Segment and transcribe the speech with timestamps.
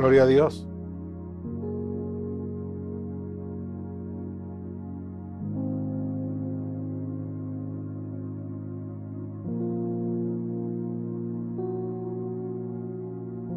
[0.00, 0.66] Gloria a Dios.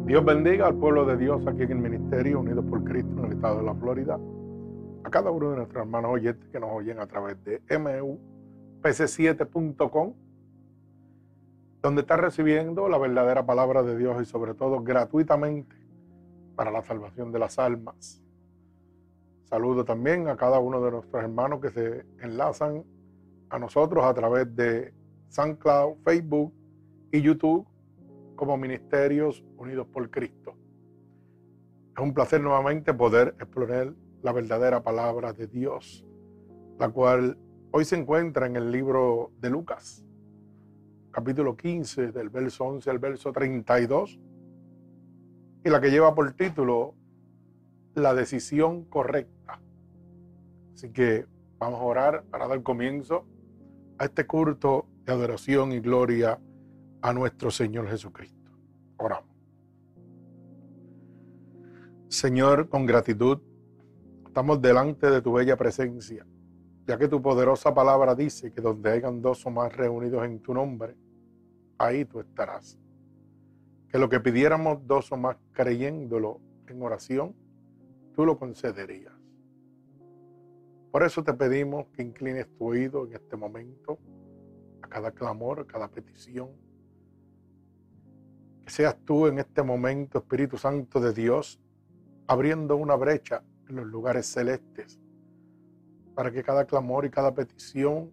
[0.04, 3.32] Dios bendiga al pueblo de Dios aquí en el Ministerio Unidos por Cristo en el
[3.32, 4.20] estado de la Florida.
[5.02, 10.12] A cada uno de nuestros hermanos oyentes que nos oyen a través de mupc7.com,
[11.80, 15.83] donde está recibiendo la verdadera palabra de Dios y sobre todo gratuitamente
[16.54, 18.22] para la salvación de las almas.
[19.44, 22.84] Saludo también a cada uno de nuestros hermanos que se enlazan
[23.50, 24.92] a nosotros a través de
[25.28, 26.52] SoundCloud, Facebook
[27.12, 27.66] y YouTube
[28.36, 30.54] como Ministerios Unidos por Cristo.
[31.96, 36.04] Es un placer nuevamente poder explorar la verdadera palabra de Dios,
[36.78, 37.38] la cual
[37.70, 40.04] hoy se encuentra en el libro de Lucas,
[41.12, 44.18] capítulo 15, del verso 11 al verso 32,
[45.64, 46.94] y la que lleva por título
[47.94, 49.60] La decisión correcta.
[50.74, 51.26] Así que
[51.58, 53.24] vamos a orar para dar comienzo
[53.98, 56.38] a este culto de adoración y gloria
[57.00, 58.50] a nuestro Señor Jesucristo.
[58.98, 59.34] Oramos.
[62.08, 63.40] Señor, con gratitud,
[64.26, 66.26] estamos delante de tu bella presencia,
[66.86, 70.52] ya que tu poderosa palabra dice que donde hayan dos o más reunidos en tu
[70.52, 70.96] nombre,
[71.78, 72.78] ahí tú estarás.
[73.94, 77.32] Que lo que pidiéramos dos o más creyéndolo en oración,
[78.12, 79.14] tú lo concederías.
[80.90, 84.00] Por eso te pedimos que inclines tu oído en este momento
[84.82, 86.48] a cada clamor, a cada petición
[88.64, 91.60] que seas tú en este momento, Espíritu Santo de Dios,
[92.26, 94.98] abriendo una brecha en los lugares celestes,
[96.16, 98.10] para que cada clamor y cada petición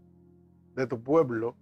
[0.75, 1.55] de tu pueblo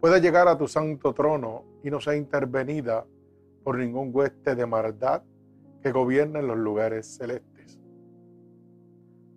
[0.00, 3.04] pueda llegar a tu santo trono y no sea intervenida
[3.62, 5.22] por ningún hueste de maldad
[5.82, 7.78] que gobierne los lugares celestes.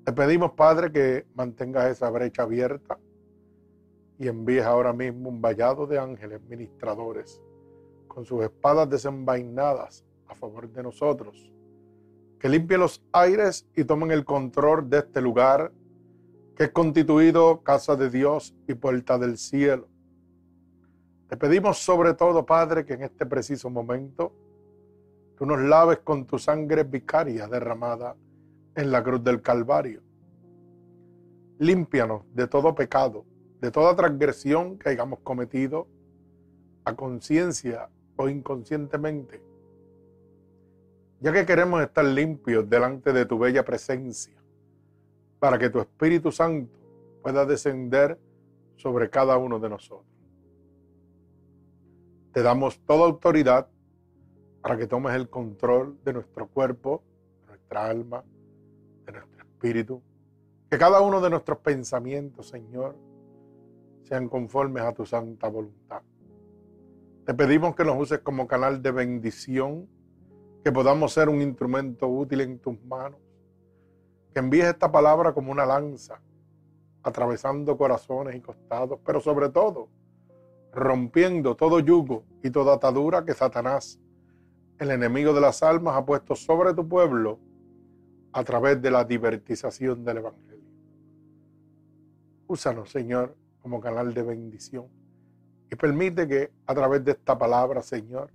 [0.06, 3.00] Te pedimos, Padre, que mantengas esa brecha abierta
[4.19, 7.41] y envíes ahora mismo un vallado de ángeles ministradores
[8.07, 11.51] con sus espadas desenvainadas a favor de nosotros,
[12.40, 15.72] que limpie los aires y tomen el control de este lugar
[16.55, 19.88] que es constituido casa de Dios y puerta del cielo.
[21.34, 24.32] Te pedimos sobre todo, Padre, que en este preciso momento
[25.36, 28.16] tú nos laves con tu sangre vicaria derramada
[28.76, 30.04] en la cruz del Calvario.
[31.58, 33.26] Límpianos de todo pecado,
[33.59, 35.88] de toda transgresión que hayamos cometido
[36.85, 39.41] a conciencia o inconscientemente,
[41.20, 44.38] ya que queremos estar limpios delante de tu bella presencia,
[45.40, 46.78] para que tu Espíritu Santo
[47.24, 48.20] pueda descender
[48.76, 50.13] sobre cada uno de nosotros.
[52.34, 53.68] Te damos toda autoridad
[54.64, 57.03] para que tomes el control de nuestro cuerpo,
[57.41, 58.24] de nuestra alma,
[59.06, 60.02] de nuestro espíritu.
[60.68, 62.97] Que cada uno de nuestros pensamientos, Señor,
[64.02, 66.02] sean conformes a tu santa voluntad.
[67.24, 69.88] Te pedimos que nos uses como canal de bendición,
[70.64, 73.20] que podamos ser un instrumento útil en tus manos,
[74.34, 76.20] que envíes esta palabra como una lanza,
[77.03, 79.90] atravesando corazones y costados, pero sobre todo
[80.73, 83.99] rompiendo todo yugo y toda atadura que Satanás,
[84.79, 87.40] el enemigo de las almas, ha puesto sobre tu pueblo
[88.31, 90.64] a través de la divertización del Evangelio.
[92.47, 94.87] Úsanos, Señor, como canal de bendición
[95.72, 98.29] y permite que a través de esta palabra, Señor,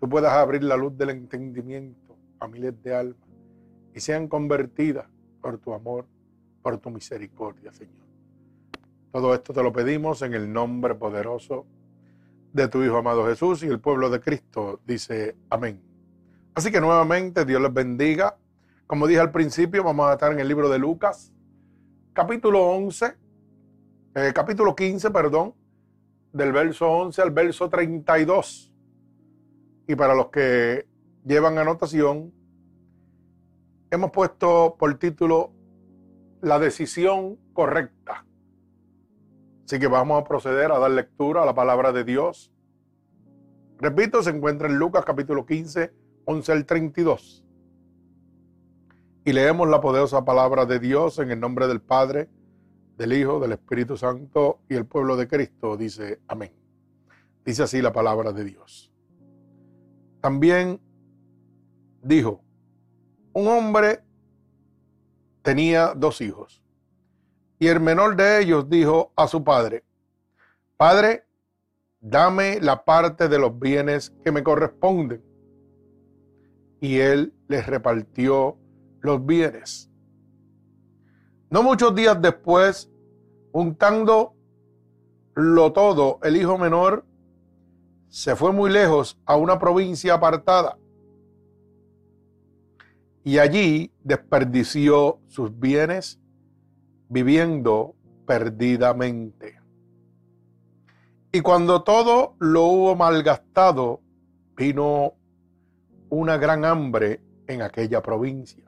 [0.00, 3.28] tú puedas abrir la luz del entendimiento a miles de almas
[3.94, 5.06] y sean convertidas
[5.40, 6.06] por tu amor,
[6.62, 8.05] por tu misericordia, Señor.
[9.16, 11.64] Todo esto te lo pedimos en el nombre poderoso
[12.52, 15.80] de tu Hijo amado Jesús y el pueblo de Cristo dice amén.
[16.54, 18.36] Así que nuevamente Dios les bendiga.
[18.86, 21.32] Como dije al principio, vamos a estar en el libro de Lucas,
[22.12, 23.16] capítulo 11,
[24.16, 25.54] eh, capítulo 15, perdón,
[26.34, 28.70] del verso 11 al verso 32.
[29.88, 30.86] Y para los que
[31.24, 32.34] llevan anotación,
[33.90, 35.54] hemos puesto por título
[36.42, 38.25] La decisión correcta.
[39.66, 42.52] Así que vamos a proceder a dar lectura a la palabra de Dios.
[43.78, 45.92] Repito, se encuentra en Lucas capítulo 15,
[46.24, 47.44] 11 al 32.
[49.24, 52.30] Y leemos la poderosa palabra de Dios en el nombre del Padre,
[52.96, 56.52] del Hijo, del Espíritu Santo y el pueblo de Cristo dice amén.
[57.44, 58.92] Dice así la palabra de Dios.
[60.20, 60.80] También
[62.04, 62.40] dijo,
[63.32, 64.04] un hombre
[65.42, 66.62] tenía dos hijos
[67.58, 69.84] y el menor de ellos dijo a su padre,
[70.76, 71.24] Padre,
[72.00, 75.22] dame la parte de los bienes que me corresponden.
[76.78, 78.58] y él les repartió
[79.00, 79.90] los bienes.
[81.48, 82.90] No muchos días después,
[83.50, 84.34] juntando
[85.34, 87.04] lo todo, el hijo menor
[88.08, 90.78] se fue muy lejos a una provincia apartada
[93.24, 96.20] y allí desperdició sus bienes
[97.08, 97.94] viviendo
[98.26, 99.60] perdidamente.
[101.32, 104.00] Y cuando todo lo hubo malgastado,
[104.56, 105.14] vino
[106.08, 108.64] una gran hambre en aquella provincia.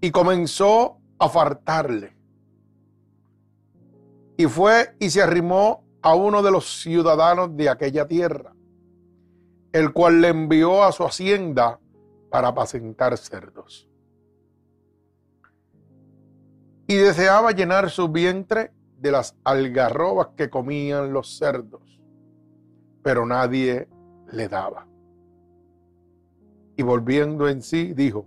[0.00, 2.16] Y comenzó a faltarle.
[4.36, 8.52] Y fue y se arrimó a uno de los ciudadanos de aquella tierra,
[9.72, 11.78] el cual le envió a su hacienda
[12.30, 13.88] para apacentar cerdos.
[16.86, 22.00] Y deseaba llenar su vientre de las algarrobas que comían los cerdos,
[23.02, 23.88] pero nadie
[24.30, 24.86] le daba.
[26.76, 28.26] Y volviendo en sí, dijo,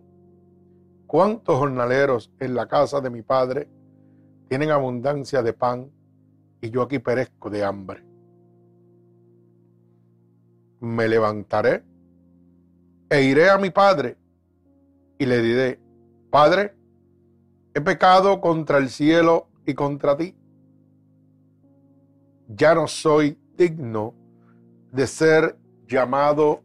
[1.07, 3.69] ¿cuántos jornaleros en la casa de mi padre
[4.49, 5.89] tienen abundancia de pan
[6.61, 8.03] y yo aquí perezco de hambre?
[10.79, 11.83] Me levantaré
[13.09, 14.17] e iré a mi padre
[15.17, 15.79] y le diré,
[16.29, 16.75] Padre,
[17.75, 20.35] he pecado contra el cielo y contra ti.
[22.47, 24.15] Ya no soy digno
[24.91, 25.57] de ser
[25.87, 26.63] llamado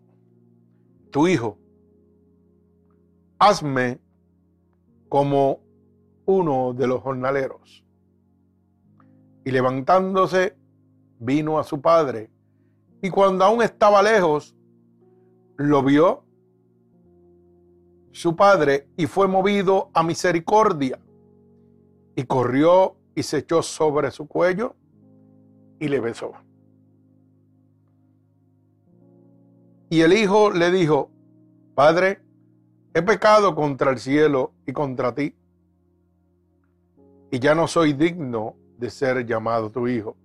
[1.11, 1.61] tu hijo
[3.41, 3.99] hazme
[5.09, 5.61] como
[6.27, 7.85] uno de los jornaleros.
[9.45, 10.57] Y levantándose,
[11.19, 12.31] vino a su padre.
[13.03, 14.55] Y cuando aún estaba lejos,
[15.57, 16.23] lo vio
[18.13, 20.99] su padre y fue movido a misericordia.
[22.17, 24.75] Y corrió y se echó sobre su cuello
[25.79, 26.33] y le besó.
[29.89, 31.11] Y el hijo le dijo,
[31.75, 32.23] Padre,
[32.93, 35.37] He pecado contra el cielo y contra ti,
[37.31, 40.17] y ya no soy digno de ser llamado tu hijo.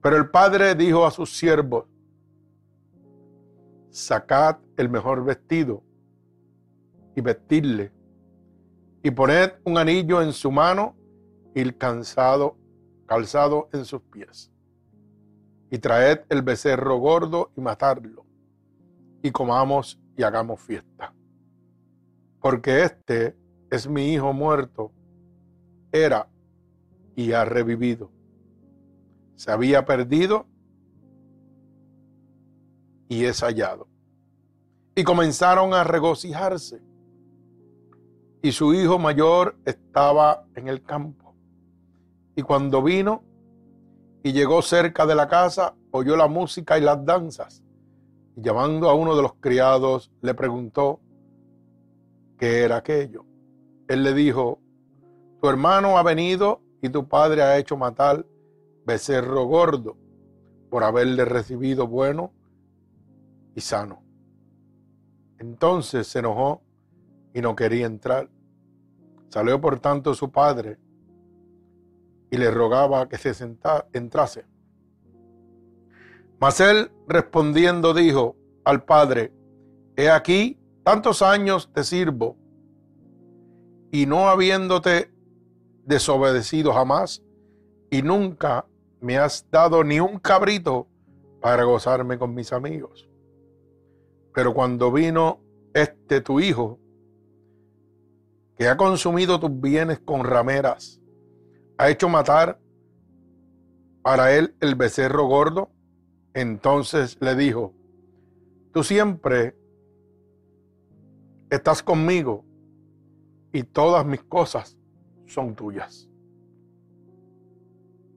[0.00, 1.86] Pero el padre dijo a sus siervos,
[3.90, 5.82] sacad el mejor vestido
[7.16, 7.90] y vestidle,
[9.02, 10.94] y poned un anillo en su mano
[11.54, 12.56] y el calzado,
[13.06, 14.52] calzado en sus pies.
[15.70, 18.24] Y traed el becerro gordo y matadlo,
[19.22, 21.14] y comamos y hagamos fiesta.
[22.40, 23.34] Porque este
[23.70, 24.92] es mi hijo muerto,
[25.90, 26.28] era
[27.16, 28.12] y ha revivido.
[29.36, 30.46] Se había perdido
[33.08, 33.88] y es hallado.
[34.94, 36.80] Y comenzaron a regocijarse.
[38.46, 41.34] Y su hijo mayor estaba en el campo.
[42.36, 43.24] Y cuando vino
[44.22, 47.64] y llegó cerca de la casa, oyó la música y las danzas
[48.36, 51.00] y llamando a uno de los criados, le preguntó
[52.38, 53.24] qué era aquello.
[53.88, 54.60] Él le dijo,
[55.40, 58.24] tu hermano ha venido y tu padre ha hecho matar
[58.84, 59.96] becerro gordo
[60.70, 62.32] por haberle recibido bueno
[63.56, 64.04] y sano.
[65.40, 66.62] Entonces se enojó
[67.34, 68.30] y no quería entrar.
[69.36, 70.78] Salió por tanto su padre
[72.30, 74.46] y le rogaba que se sentara, entrase.
[76.40, 79.34] Mas él respondiendo dijo al padre,
[79.94, 82.38] he aquí, tantos años te sirvo,
[83.92, 85.12] y no habiéndote
[85.84, 87.22] desobedecido jamás,
[87.90, 88.66] y nunca
[89.02, 90.88] me has dado ni un cabrito
[91.42, 93.06] para gozarme con mis amigos.
[94.32, 95.40] Pero cuando vino
[95.74, 96.78] este tu hijo,
[98.56, 101.00] que ha consumido tus bienes con rameras,
[101.78, 102.58] ha hecho matar
[104.02, 105.70] para él el becerro gordo,
[106.32, 107.74] entonces le dijo,
[108.72, 109.56] tú siempre
[111.50, 112.44] estás conmigo
[113.52, 114.78] y todas mis cosas
[115.26, 116.08] son tuyas.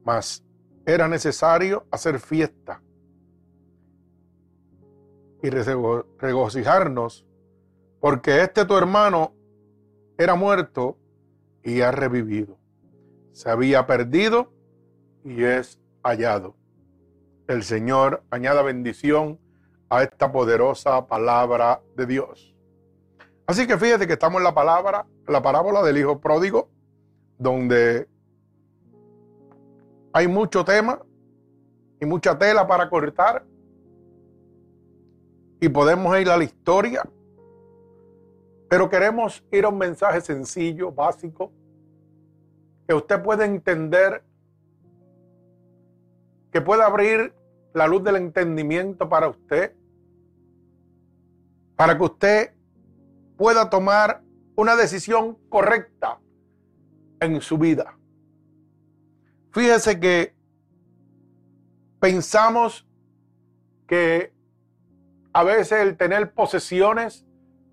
[0.05, 0.43] Mas
[0.85, 2.81] era necesario hacer fiesta
[5.41, 7.25] y regocijarnos
[7.99, 9.33] porque este tu hermano
[10.19, 10.97] era muerto
[11.63, 12.59] y ha revivido.
[13.31, 14.51] Se había perdido
[15.23, 16.59] y es hallado
[17.49, 19.39] el Señor añada bendición
[19.89, 22.55] a esta poderosa palabra de Dios.
[23.47, 26.69] Así que fíjate que estamos en la palabra, la parábola del hijo pródigo,
[27.39, 28.07] donde
[30.13, 31.01] hay mucho tema
[31.99, 33.43] y mucha tela para cortar.
[35.59, 37.01] Y podemos ir a la historia.
[38.69, 41.51] Pero queremos ir a un mensaje sencillo, básico,
[42.87, 44.23] que usted puede entender,
[46.51, 47.33] que pueda abrir
[47.73, 49.73] la luz del entendimiento para usted
[51.79, 52.53] para que usted
[53.37, 54.21] pueda tomar
[54.57, 56.19] una decisión correcta
[57.21, 57.97] en su vida.
[59.53, 60.35] Fíjese que
[62.01, 62.85] pensamos
[63.87, 64.33] que
[65.31, 67.25] a veces el tener posesiones,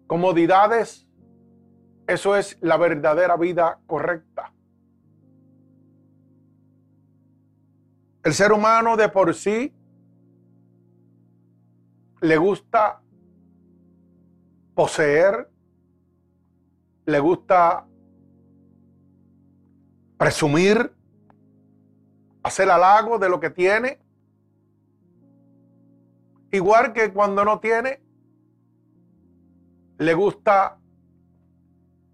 [0.07, 1.09] comodidades,
[2.07, 4.53] eso es la verdadera vida correcta.
[8.23, 9.73] El ser humano de por sí
[12.21, 13.01] le gusta
[14.75, 15.49] poseer,
[17.05, 17.87] le gusta
[20.19, 20.93] presumir,
[22.43, 24.01] hacer halago de lo que tiene.
[26.51, 28.01] Igual que cuando no tiene,
[29.99, 30.79] le gusta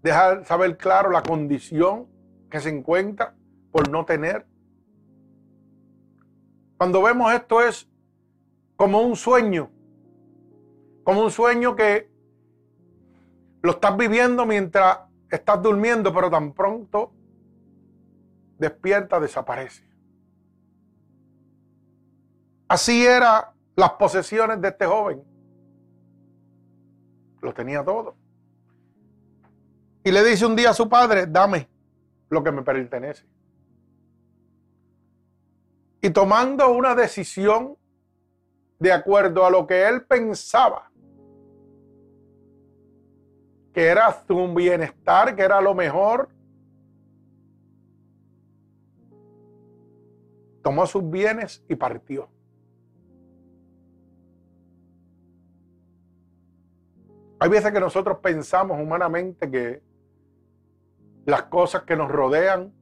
[0.01, 2.07] dejar saber claro la condición
[2.49, 3.35] que se encuentra
[3.71, 4.45] por no tener.
[6.77, 7.89] Cuando vemos esto es
[8.75, 9.71] como un sueño,
[11.03, 12.11] como un sueño que
[13.61, 14.99] lo estás viviendo mientras
[15.29, 17.13] estás durmiendo, pero tan pronto
[18.57, 19.83] despierta, desaparece.
[22.67, 25.32] Así eran las posesiones de este joven.
[27.43, 28.15] Lo tenía todo.
[30.03, 31.69] Y le dice un día a su padre, dame
[32.29, 33.25] lo que me pertenece.
[36.01, 37.77] Y tomando una decisión
[38.79, 40.89] de acuerdo a lo que él pensaba,
[43.73, 46.29] que era su bienestar, que era lo mejor,
[50.61, 52.32] tomó sus bienes y partió.
[57.43, 59.83] Hay veces que nosotros pensamos humanamente que
[61.25, 62.73] las cosas que nos rodean,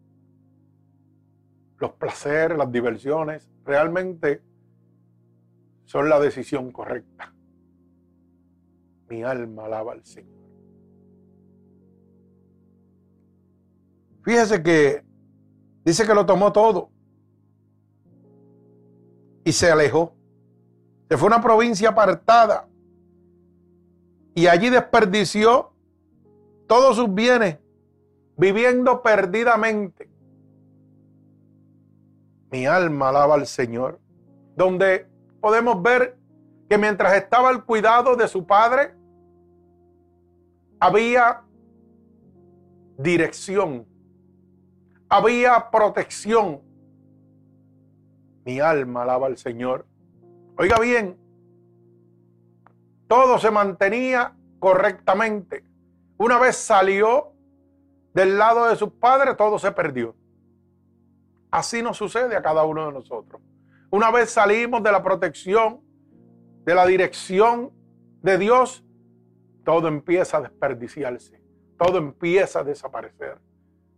[1.79, 4.43] los placeres, las diversiones, realmente
[5.85, 7.33] son la decisión correcta.
[9.09, 10.37] Mi alma alaba al Señor.
[14.21, 15.03] Fíjese que
[15.83, 16.91] dice que lo tomó todo
[19.43, 20.13] y se alejó.
[21.09, 22.67] Se fue a una provincia apartada
[24.33, 25.71] y allí desperdició
[26.67, 27.57] todos sus bienes
[28.37, 30.09] viviendo perdidamente.
[32.49, 33.99] Mi alma alaba al Señor.
[34.55, 35.07] Donde
[35.39, 36.17] podemos ver
[36.69, 38.93] que mientras estaba al cuidado de su padre,
[40.79, 41.43] había
[42.97, 43.85] dirección,
[45.09, 46.61] había protección.
[48.43, 49.85] Mi alma alaba al Señor.
[50.57, 51.17] Oiga bien,
[53.11, 55.65] todo se mantenía correctamente.
[56.17, 57.33] Una vez salió
[58.13, 60.15] del lado de sus padres, todo se perdió.
[61.51, 63.41] Así nos sucede a cada uno de nosotros.
[63.89, 65.81] Una vez salimos de la protección,
[66.63, 67.73] de la dirección
[68.21, 68.81] de Dios,
[69.65, 71.43] todo empieza a desperdiciarse,
[71.77, 73.41] todo empieza a desaparecer.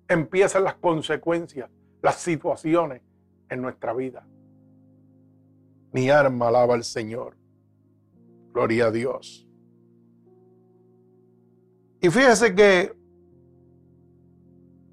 [0.07, 1.69] Empiezan las consecuencias,
[2.01, 3.03] las situaciones
[3.47, 4.25] en nuestra vida.
[5.91, 7.42] Mi alma alaba al Señor.
[8.53, 9.47] Gloria a Dios.
[11.99, 12.95] Y fíjese que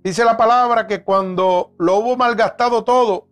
[0.02, 3.28] dice la palabra que cuando lo hubo malgastado todo,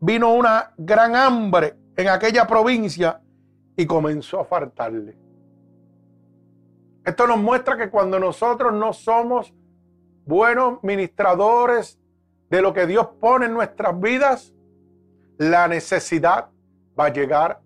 [0.00, 3.22] vino una gran hambre en aquella provincia
[3.76, 5.16] y comenzó a faltarle.
[7.04, 9.54] Esto nos muestra que cuando nosotros no somos
[10.26, 11.98] buenos ministradores
[12.50, 14.54] de lo que Dios pone en nuestras vidas,
[15.38, 16.50] la necesidad
[16.98, 17.62] va a llegar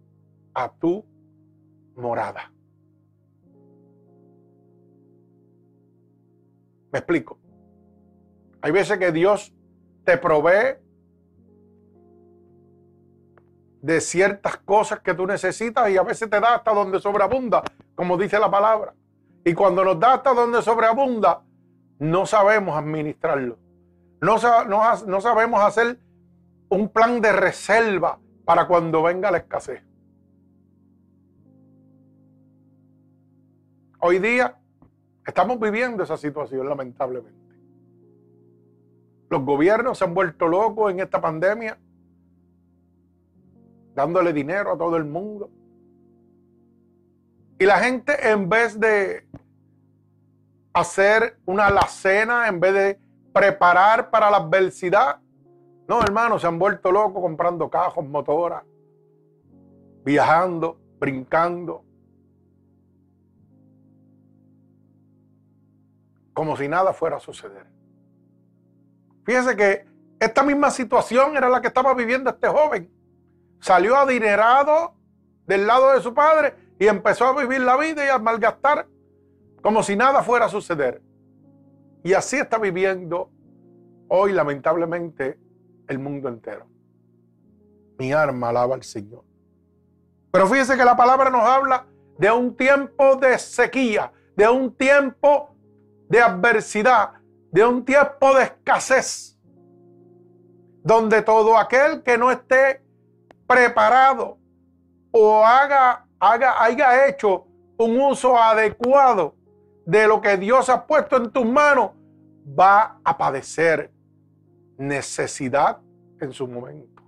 [0.54, 1.04] a tu
[1.97, 2.53] morada.
[6.93, 7.39] Me explico.
[8.63, 9.53] Hay veces que Dios
[10.05, 10.79] te provee
[13.83, 17.63] de ciertas cosas que tú necesitas y a veces te da hasta donde sobreabunda,
[17.95, 18.95] como dice la palabra.
[19.45, 21.43] Y cuando nos da hasta donde sobreabunda,
[21.99, 23.59] no sabemos administrarlo.
[24.21, 24.37] No,
[25.07, 25.99] no sabemos hacer
[26.71, 29.83] un plan de reserva para cuando venga la escasez.
[34.06, 34.54] Hoy día
[35.26, 37.56] estamos viviendo esa situación, lamentablemente.
[39.30, 41.78] Los gobiernos se han vuelto locos en esta pandemia
[43.94, 45.49] dándole dinero a todo el mundo.
[47.58, 49.26] Y la gente en vez de
[50.75, 53.00] hacer una alacena, en vez de
[53.32, 55.18] preparar para la adversidad,
[55.88, 58.64] no, hermano, se han vuelto locos comprando cajos, motoras,
[60.04, 61.87] viajando, brincando,
[66.35, 67.67] como si nada fuera a suceder.
[69.25, 69.87] Fíjese que
[70.21, 72.91] esta misma situación era la que estaba viviendo este joven
[73.61, 74.95] salió adinerado
[75.47, 78.87] del lado de su padre y empezó a vivir la vida y a malgastar
[79.62, 81.00] como si nada fuera a suceder.
[82.03, 83.31] Y así está viviendo
[84.09, 85.38] hoy lamentablemente
[85.88, 86.67] el mundo entero.
[87.99, 89.25] Mi alma alaba al Señor.
[90.31, 91.87] Pero fíjese que la palabra nos habla
[92.19, 95.53] de un tiempo de sequía, de un tiempo
[96.14, 97.14] de adversidad,
[97.50, 99.37] de un tiempo de escasez,
[100.85, 102.84] donde todo aquel que no esté
[103.49, 104.39] preparado
[105.10, 109.34] o haga, haga, haya hecho un uso adecuado
[109.86, 111.91] de lo que Dios ha puesto en tus manos,
[112.47, 113.91] va a padecer
[114.78, 115.80] necesidad
[116.21, 117.02] en su momento.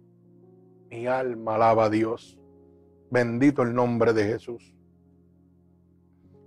[0.90, 2.36] Mi alma alaba a Dios.
[3.08, 4.74] Bendito el nombre de Jesús.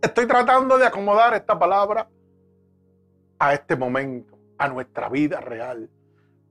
[0.02, 2.10] Estoy tratando de acomodar esta palabra
[3.40, 5.90] a este momento, a nuestra vida real.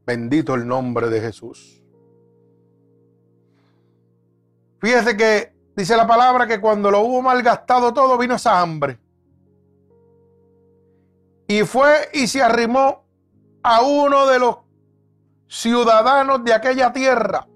[0.06, 1.82] Bendito el nombre de Jesús.
[4.80, 8.98] Fíjese que dice la palabra que cuando lo hubo malgastado todo vino esa hambre.
[11.46, 13.04] Y fue y se arrimó
[13.62, 14.58] a uno de los
[15.46, 17.46] ciudadanos de aquella tierra,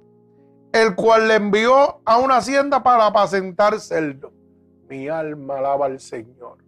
[0.73, 4.33] el cual le envió a una hacienda para apacentar cerdo.
[4.89, 6.59] Mi alma alaba al Señor.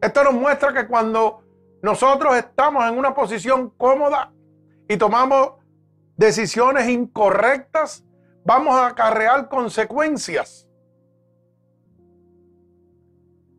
[0.00, 1.42] Esto nos muestra que cuando
[1.82, 4.32] nosotros estamos en una posición cómoda
[4.88, 5.52] y tomamos
[6.16, 8.04] decisiones incorrectas,
[8.44, 10.68] vamos a acarrear consecuencias.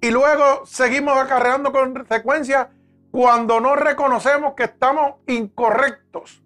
[0.02, 2.68] Y luego seguimos acarreando consecuencias
[3.12, 6.44] cuando no reconocemos que estamos incorrectos.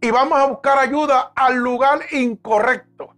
[0.00, 3.14] Y vamos a buscar ayuda al lugar incorrecto.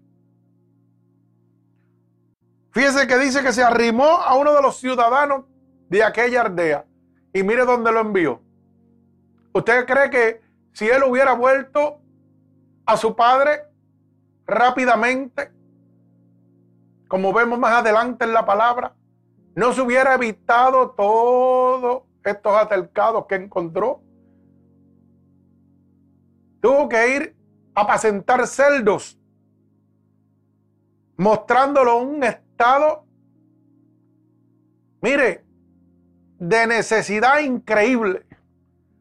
[2.73, 5.45] Fíjese que dice que se arrimó a uno de los ciudadanos
[5.89, 6.85] de aquella aldea.
[7.33, 8.41] Y mire dónde lo envió.
[9.53, 10.41] ¿Usted cree que
[10.73, 12.01] si él hubiera vuelto
[12.87, 13.65] a su padre
[14.47, 15.53] rápidamente,
[17.09, 18.95] como vemos más adelante en la palabra,
[19.57, 24.01] no se hubiera evitado todos estos altercados que encontró?
[26.61, 27.37] Tuvo que ir
[27.75, 29.19] a apacentar cerdos,
[31.17, 32.50] mostrándolo un estado,
[35.01, 35.45] mire,
[36.39, 38.27] de necesidad increíble.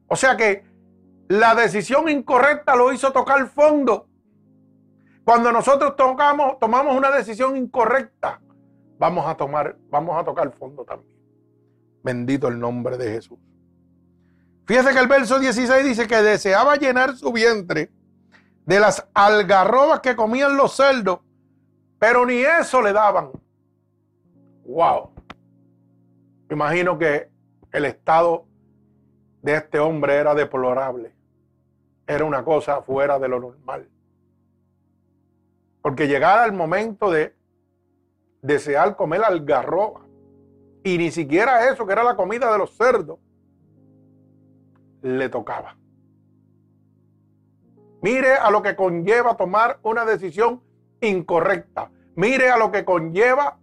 [0.08, 0.66] O sea que
[1.28, 4.08] la decisión incorrecta lo hizo tocar fondo.
[5.24, 8.42] Cuando nosotros tomamos una decisión incorrecta,
[8.98, 11.16] vamos a tomar, vamos a tocar fondo también.
[12.04, 13.38] Bendito el nombre de Jesús.
[14.66, 17.92] Fíjese que el verso 16 dice que deseaba llenar su vientre
[18.66, 21.20] de las algarrobas que comían los cerdos,
[21.98, 23.32] pero ni eso le daban.
[24.70, 25.10] Wow.
[26.52, 27.28] Imagino que
[27.72, 28.46] el estado
[29.42, 31.12] de este hombre era deplorable.
[32.06, 33.90] Era una cosa fuera de lo normal.
[35.82, 37.36] Porque llegara el momento de
[38.44, 40.02] desear comer algarroba,
[40.84, 43.18] y ni siquiera eso, que era la comida de los cerdos,
[45.02, 45.78] le tocaba.
[48.02, 50.62] Mire a lo que conlleva tomar una decisión
[51.02, 51.92] incorrecta.
[52.16, 53.59] Mire a lo que conlleva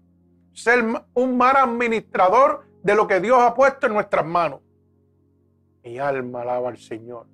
[0.57, 4.61] ser un mal administrador de lo que Dios ha puesto en nuestras manos.
[5.85, 7.27] Mi alma alaba al Señor.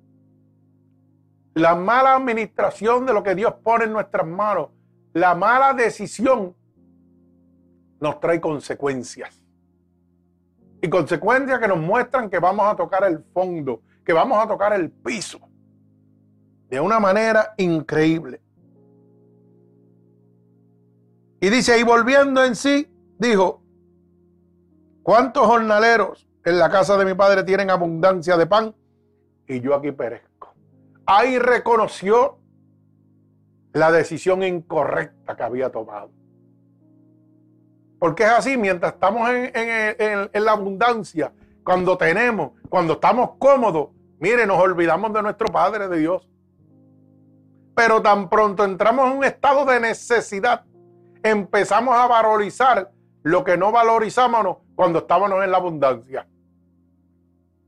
[1.53, 4.69] La mala administración de lo que Dios pone en nuestras manos,
[5.13, 6.53] la mala decisión,
[8.01, 9.41] nos trae consecuencias.
[10.81, 14.73] Y consecuencias que nos muestran que vamos a tocar el fondo, que vamos a tocar
[14.73, 15.39] el piso.
[16.69, 18.41] De una manera increíble.
[21.39, 23.63] Y dice, y volviendo en sí, dijo,
[25.03, 28.73] ¿Cuántos jornaleros en la casa de mi padre tienen abundancia de pan?
[29.45, 30.53] Y yo aquí perezco.
[31.05, 32.39] Ahí reconoció
[33.73, 36.09] la decisión incorrecta que había tomado.
[37.99, 41.33] Porque es así, mientras estamos en, la abundancia,
[41.65, 46.29] cuando tenemos, cuando estamos cómodos, mire, nos olvidamos de nuestro Padre de Dios.
[47.75, 50.63] Pero tan pronto entramos en un estado de necesidad,
[51.23, 52.92] empezamos a valorizar
[53.23, 56.27] lo que no valorizamos cuando estábamos en la abundancia.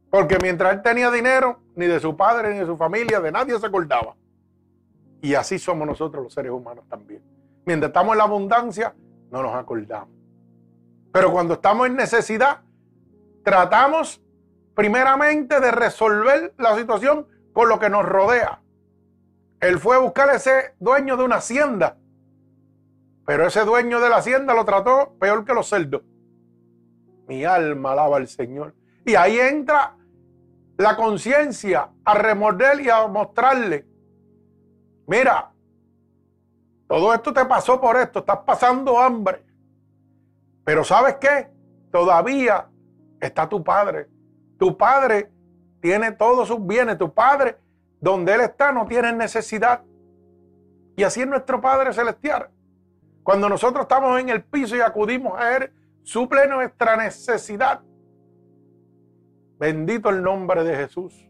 [0.10, 3.58] Porque mientras él tenía dinero, ni de su padre, ni de su familia, de nadie
[3.60, 4.16] se acordaba.
[5.22, 7.24] Y así somos nosotros los seres humanos también.
[7.66, 8.96] Mientras estamos en la abundancia,
[9.32, 10.10] no nos acordamos.
[11.12, 12.62] Pero cuando estamos en necesidad,
[13.44, 14.22] tratamos
[14.76, 18.62] primeramente de resolver la situación con lo que nos rodea.
[19.62, 21.98] Él fue a buscar ese dueño de una hacienda.
[23.26, 26.02] Pero ese dueño de la hacienda lo trató peor que los cerdos.
[27.28, 28.76] Mi alma alaba al Señor.
[29.06, 29.96] Y ahí entra
[30.78, 33.86] la conciencia a remorder y a mostrarle,
[35.08, 35.52] mira,
[36.88, 39.44] Todo esto te pasó por esto, estás pasando hambre.
[40.64, 41.50] Pero ¿sabes qué?
[41.92, 42.68] Todavía
[43.20, 44.08] está tu padre.
[44.60, 45.32] Tu padre
[45.82, 46.98] tiene todos sus bienes.
[46.98, 47.58] Tu padre,
[48.00, 49.82] donde él está, no tiene necesidad.
[50.96, 52.50] Y así es nuestro Padre Celestial.
[53.26, 57.82] Cuando nosotros estamos en el piso y acudimos a Él, suple nuestra necesidad.
[59.58, 61.28] Bendito el nombre de Jesús.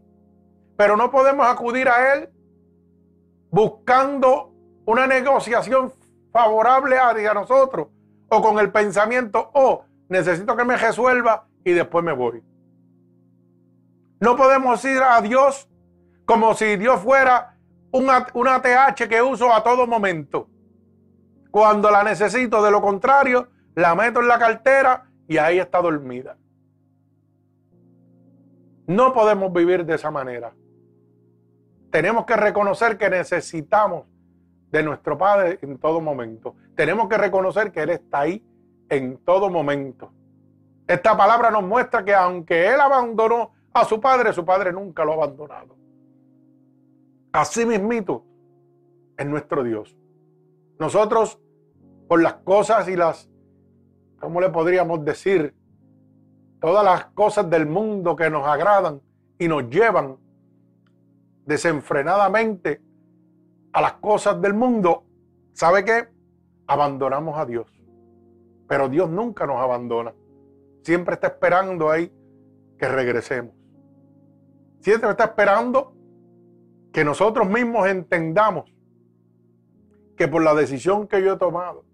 [0.76, 2.30] Pero no podemos acudir a Él
[3.50, 4.54] buscando
[4.86, 5.94] una negociación
[6.34, 7.88] favorable a nosotros
[8.28, 12.44] o con el pensamiento, oh, necesito que me resuelva y después me voy.
[14.20, 15.70] No podemos ir a Dios
[16.26, 17.56] como si Dios fuera
[17.92, 20.50] una, una TH que uso a todo momento.
[21.56, 26.36] Cuando la necesito, de lo contrario, la meto en la cartera y ahí está dormida.
[28.88, 30.54] No podemos vivir de esa manera.
[31.92, 34.06] Tenemos que reconocer que necesitamos
[34.70, 36.58] de nuestro Padre en todo momento.
[36.76, 38.46] Tenemos que reconocer que Él está ahí
[38.90, 40.12] en todo momento.
[40.86, 45.14] Esta palabra nos muestra que aunque Él abandonó a su Padre, su Padre nunca lo
[45.14, 45.78] ha abandonado.
[47.32, 48.26] Así mismito
[49.18, 49.96] es nuestro Dios.
[50.78, 51.40] Nosotros,
[52.08, 53.30] por las cosas y las,
[54.20, 55.56] ¿cómo le podríamos decir?
[56.60, 59.02] Todas las cosas del mundo que nos agradan
[59.38, 60.18] y nos llevan
[61.46, 62.82] desenfrenadamente
[63.74, 65.04] a las cosas del mundo,
[65.54, 66.08] ¿sabe qué?
[66.68, 67.68] Abandonamos a Dios.
[68.68, 70.14] Pero Dios nunca nos abandona.
[70.84, 72.12] Siempre está esperando ahí
[72.80, 73.54] que regresemos.
[74.80, 75.94] Siempre está esperando
[76.92, 78.66] que nosotros mismos entendamos
[80.16, 81.85] que por la decisión que yo he tomado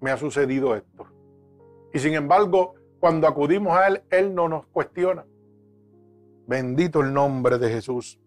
[0.00, 1.06] me ha sucedido esto.
[1.92, 5.24] Y sin embargo, cuando acudimos a Él, Él no nos cuestiona.
[6.46, 8.18] Bendito el nombre de Jesús.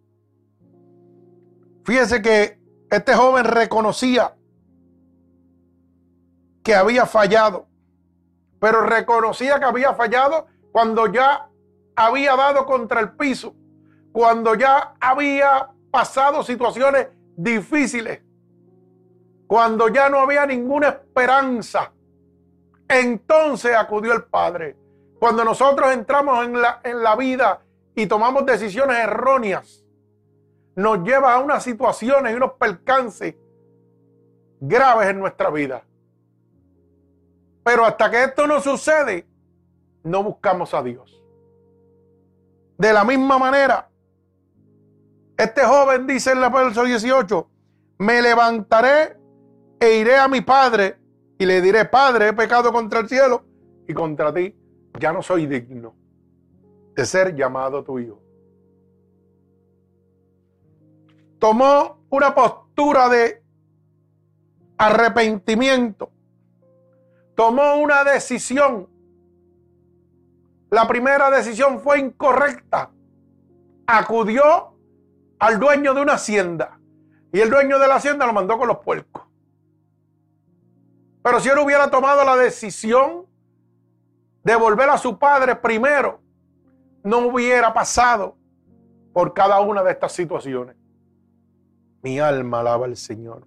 [1.83, 4.35] Fíjese que este joven reconocía
[6.63, 7.67] que había fallado,
[8.59, 11.49] pero reconocía que había fallado cuando ya
[11.95, 13.55] había dado contra el piso,
[14.11, 18.21] cuando ya había pasado situaciones difíciles,
[19.51, 21.91] cuando ya no había ninguna esperanza.
[22.87, 24.77] Entonces acudió el Padre.
[25.19, 27.61] Cuando nosotros entramos en la, en la vida
[27.93, 29.83] y tomamos decisiones erróneas,
[30.73, 33.35] nos lleva a unas situaciones y unos percances
[34.61, 35.83] graves en nuestra vida.
[37.61, 39.27] Pero hasta que esto no sucede,
[40.03, 41.21] no buscamos a Dios.
[42.77, 43.89] De la misma manera,
[45.35, 47.49] este joven dice en la verso 18,
[47.97, 49.19] me levantaré
[49.81, 50.97] e iré a mi padre
[51.37, 53.43] y le diré, Padre, he pecado contra el cielo
[53.85, 54.55] y contra ti,
[54.97, 55.93] ya no soy digno
[56.95, 58.21] de ser llamado tu hijo
[61.41, 63.43] tomó una postura de
[64.77, 66.11] arrepentimiento,
[67.35, 68.87] tomó una decisión.
[70.69, 72.91] La primera decisión fue incorrecta.
[73.87, 74.77] Acudió
[75.39, 76.79] al dueño de una hacienda
[77.33, 79.23] y el dueño de la hacienda lo mandó con los puercos.
[81.23, 83.25] Pero si él hubiera tomado la decisión
[84.43, 86.19] de volver a su padre primero,
[87.03, 88.37] no hubiera pasado
[89.13, 90.75] por cada una de estas situaciones.
[92.01, 93.45] Mi alma alaba al Señor.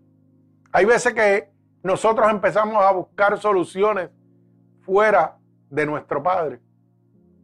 [0.72, 1.50] Hay veces que
[1.82, 4.10] nosotros empezamos a buscar soluciones
[4.80, 5.36] fuera
[5.70, 6.60] de nuestro Padre.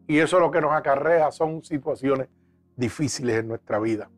[0.07, 2.29] Y eso lo que nos acarrea son situaciones
[2.77, 4.11] difíciles en nuestra vida.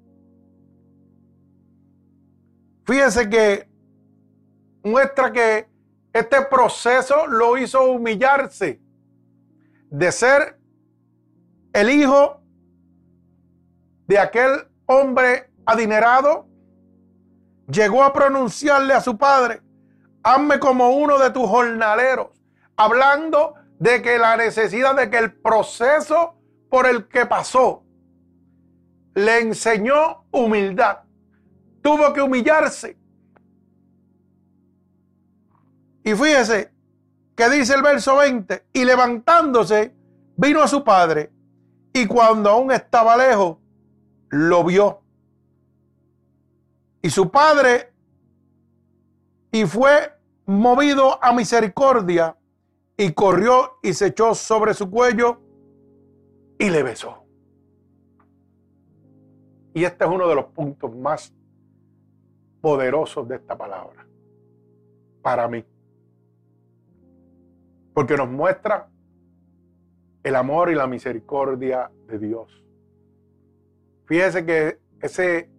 [2.85, 3.69] Fíjense que
[4.83, 5.72] muestra que
[6.13, 8.81] este proceso lo hizo humillarse
[9.91, 10.59] de ser
[11.73, 12.43] el hijo
[14.07, 16.47] de aquel hombre adinerado
[17.67, 19.63] llegó a pronunciarle a su padre,
[20.23, 22.29] hazme como uno de tus jornaleros,
[22.77, 26.35] hablando de que la necesidad de que el proceso
[26.69, 27.85] por el que pasó
[29.15, 30.99] le enseñó humildad.
[31.83, 32.97] Tuvo que humillarse.
[36.05, 36.71] Y fíjese
[37.35, 39.95] que dice el verso 20, y levantándose,
[40.37, 41.31] vino a su padre,
[41.93, 43.59] y cuando aún estaba lejos,
[44.31, 45.03] lo vio
[47.03, 47.93] y su padre
[49.51, 50.13] y fue
[50.47, 52.37] movido a misericordia
[52.97, 55.41] y corrió y se echó sobre su cuello
[56.59, 57.25] y le besó.
[59.75, 61.35] Y este es uno de los puntos más
[62.61, 64.07] poderosos de esta palabra
[65.23, 65.65] para mí.
[67.95, 68.89] Porque nos muestra
[70.23, 72.65] el amor y la misericordia de Dios.
[74.07, 75.51] Fíjese que ese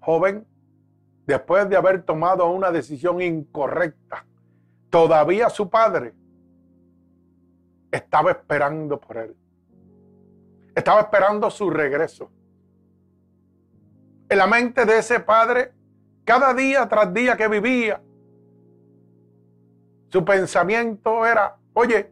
[0.00, 0.46] joven
[1.30, 4.26] después de haber tomado una decisión incorrecta,
[4.90, 6.12] todavía su padre
[7.90, 9.36] estaba esperando por él.
[10.74, 12.30] Estaba esperando su regreso.
[14.28, 15.72] En la mente de ese padre,
[16.24, 18.02] cada día tras día que vivía,
[20.10, 22.10] su pensamiento era, oye,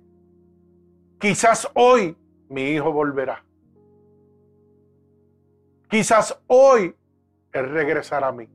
[1.18, 2.16] quizás hoy
[2.48, 3.44] mi hijo volverá.
[5.90, 6.94] Quizás hoy
[7.52, 8.48] él regresará a mí.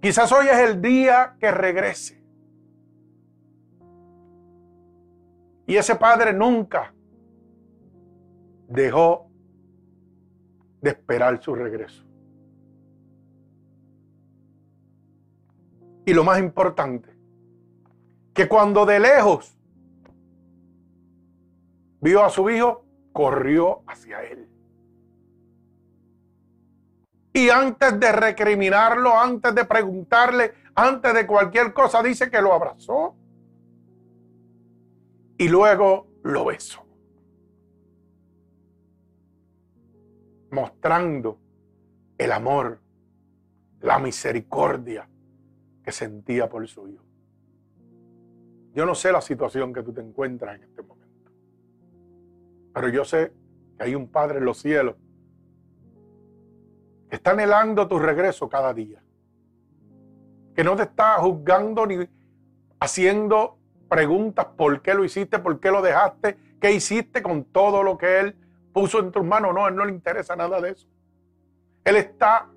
[0.00, 2.22] Quizás hoy es el día que regrese.
[5.66, 6.94] Y ese padre nunca
[8.68, 9.28] dejó
[10.80, 12.05] de esperar su regreso.
[16.06, 17.10] Y lo más importante,
[18.32, 19.58] que cuando de lejos
[22.00, 24.48] vio a su hijo, corrió hacia él.
[27.32, 33.16] Y antes de recriminarlo, antes de preguntarle, antes de cualquier cosa, dice que lo abrazó
[35.36, 36.86] y luego lo besó.
[40.52, 41.40] Mostrando
[42.16, 42.78] el amor,
[43.80, 45.08] la misericordia
[45.86, 47.04] que sentía por su hijo.
[48.74, 51.30] Yo no sé la situación que tú te encuentras en este momento,
[52.74, 53.32] pero yo sé
[53.78, 54.96] que hay un Padre en los cielos
[57.08, 59.00] que está anhelando tu regreso cada día,
[60.56, 62.08] que no te está juzgando ni
[62.80, 63.56] haciendo
[63.88, 68.18] preguntas por qué lo hiciste, por qué lo dejaste, qué hiciste con todo lo que
[68.18, 68.36] Él
[68.72, 69.54] puso en tus manos.
[69.54, 70.88] No, a Él no le interesa nada de eso.
[71.84, 72.48] Él está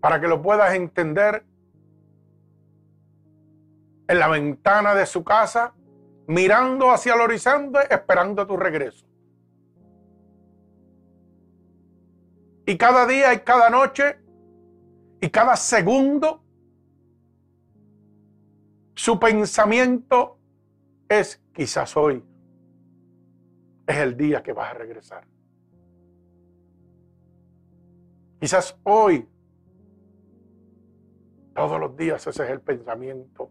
[0.00, 1.44] para que lo puedas entender
[4.08, 5.74] en la ventana de su casa,
[6.26, 9.06] mirando hacia el horizonte, esperando tu regreso.
[12.66, 14.18] Y cada día y cada noche
[15.20, 16.42] y cada segundo
[18.94, 20.38] su pensamiento
[21.08, 22.24] es quizás hoy
[23.86, 25.24] es el día que vas a regresar.
[28.40, 29.28] Quizás hoy,
[31.54, 33.50] todos los días ese es el pensamiento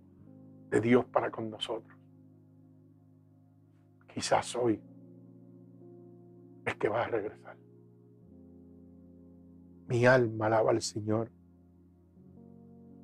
[0.69, 1.97] de Dios para con nosotros.
[4.13, 4.82] Quizás hoy
[6.65, 7.58] es que vas a regresar.
[9.88, 11.32] Mi alma alaba al Señor.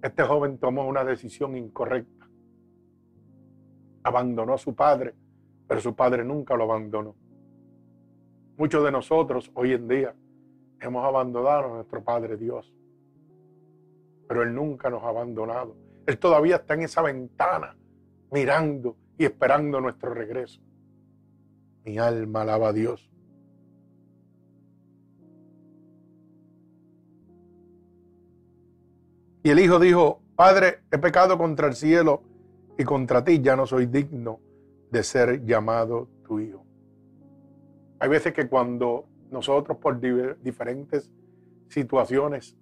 [0.02, 2.22] Este joven tomó una decisión incorrecta
[4.04, 5.14] abandonó a su padre,
[5.68, 7.16] pero su padre nunca lo abandonó.
[8.58, 10.16] Muchos de nosotros hoy en día
[10.80, 12.74] hemos abandonado a nuestro Padre Dios,
[14.28, 15.76] pero Él nunca nos ha abandonado.
[16.12, 17.74] Él todavía está en esa ventana
[18.32, 20.62] mirando y esperando nuestro regreso.
[21.86, 23.10] Mi alma alaba a Dios.
[29.44, 32.24] Y el hijo dijo, Padre, he pecado contra el cielo
[32.78, 34.42] y contra ti ya no soy digno
[34.92, 36.66] de ser llamado tu hijo.
[38.00, 41.10] Hay veces que cuando nosotros por diferentes
[41.70, 42.58] situaciones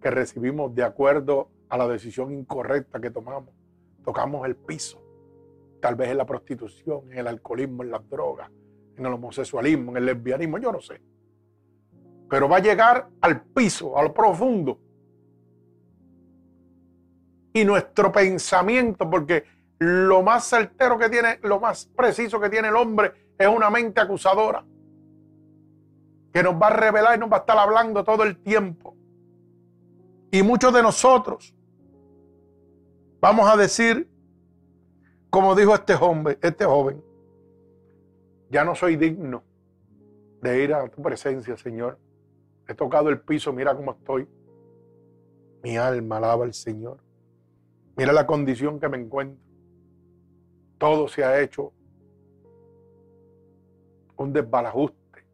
[0.00, 3.48] que recibimos de acuerdo a la decisión incorrecta que tomamos,
[4.04, 5.02] tocamos el piso,
[5.80, 8.50] tal vez en la prostitución, en el alcoholismo, en las drogas,
[8.94, 11.00] en el homosexualismo, en el lesbianismo, yo no sé.
[12.28, 14.78] Pero va a llegar al piso, a lo profundo,
[17.54, 19.44] y nuestro pensamiento, porque
[19.78, 23.98] lo más certero que tiene, lo más preciso que tiene el hombre es una mente
[23.98, 24.62] acusadora,
[26.34, 28.94] que nos va a revelar y nos va a estar hablando todo el tiempo.
[30.30, 31.54] Y muchos de nosotros
[33.22, 34.10] vamos a decir,
[35.30, 37.02] como dijo este joven, este joven,
[38.50, 39.44] ya no soy digno
[40.42, 41.98] de ir a tu presencia, Señor.
[42.68, 44.28] He tocado el piso, mira cómo estoy.
[45.62, 46.98] Mi alma alaba al Señor.
[47.96, 49.40] Mira la condición que me encuentro.
[50.78, 51.72] Todo se ha hecho
[54.16, 55.24] un desbalajuste.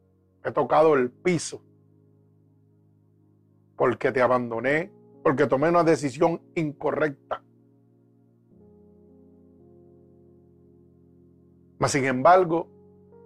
[0.44, 1.62] He tocado el piso
[3.77, 7.42] porque te abandoné, porque tomé una decisión incorrecta.
[11.78, 12.68] Mas sin embargo,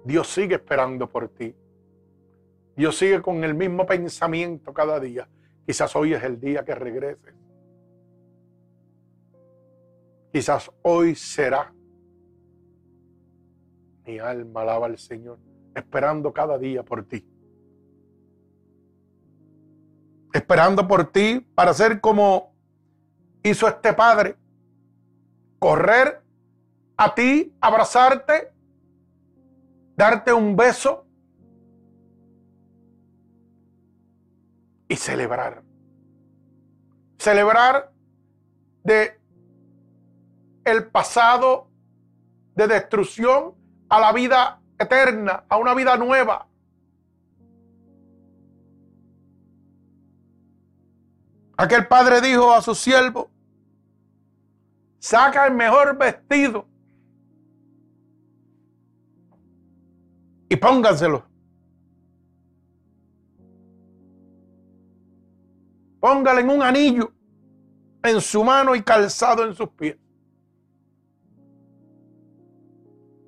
[0.04, 1.54] Dios sigue esperando por ti.
[2.76, 5.28] Dios sigue con el mismo pensamiento cada día.
[5.66, 7.34] Quizás hoy es el día que regreses.
[10.32, 11.72] Quizás hoy será.
[14.04, 15.38] Mi alma alaba al Señor,
[15.74, 17.24] esperando cada día por ti.
[20.32, 22.54] Esperando por ti para ser como
[23.42, 24.36] hizo este padre.
[25.58, 26.21] Correr
[26.96, 28.52] a ti, abrazarte,
[29.96, 31.06] darte un beso.
[34.92, 35.62] y celebrar.
[37.18, 37.90] Celebrar
[38.84, 39.18] de
[40.66, 41.70] el pasado
[42.54, 43.54] de destrucción
[43.88, 46.46] a la vida eterna, a una vida nueva.
[51.56, 53.30] Aquel padre dijo a su siervo,
[54.98, 56.66] saca el mejor vestido
[60.52, 61.24] y pónganselo.
[65.98, 67.10] Póngale en un anillo
[68.02, 69.96] en su mano y calzado en sus pies.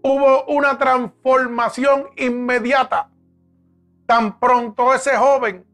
[0.02, 3.10] Hubo una transformación inmediata.
[4.04, 5.64] Tan pronto ese joven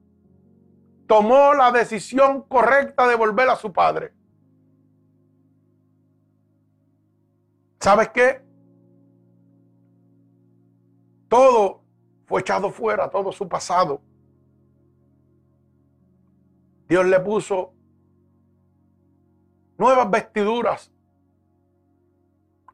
[1.09, 4.13] tomó la decisión correcta de volver a su padre.
[7.81, 8.50] ¿Sabes qué?
[11.31, 11.85] Todo
[12.27, 14.03] fue echado fuera, todo su pasado.
[16.89, 17.73] Dios le puso
[19.79, 20.93] nuevas vestiduras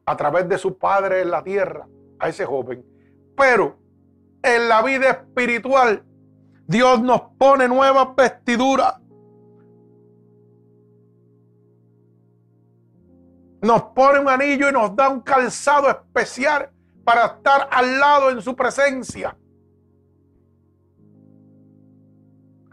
[0.06, 1.86] a través de su padre en la tierra
[2.18, 2.82] a ese joven.
[3.36, 3.76] Pero
[4.42, 6.02] en la vida espiritual
[6.66, 8.94] Dios nos pone nuevas vestiduras.
[13.60, 16.70] Nos pone un anillo y nos da un calzado especial
[17.06, 19.36] para estar al lado en su presencia.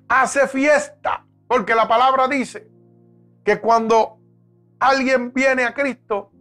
[0.08, 2.68] Hace fiesta, porque la palabra dice
[3.46, 4.18] que cuando
[4.80, 6.32] alguien viene a Cristo,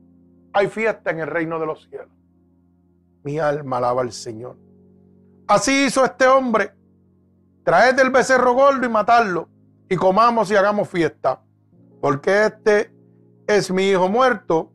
[0.55, 2.09] hay fiesta en el reino de los cielos.
[3.25, 4.57] Mi alma alaba al Señor.
[5.47, 6.73] Así hizo este hombre
[7.63, 9.51] traed el becerro gordo y matarlo,
[9.87, 11.43] y comamos y hagamos fiesta,
[12.01, 12.91] porque este
[13.47, 14.73] es mi hijo muerto,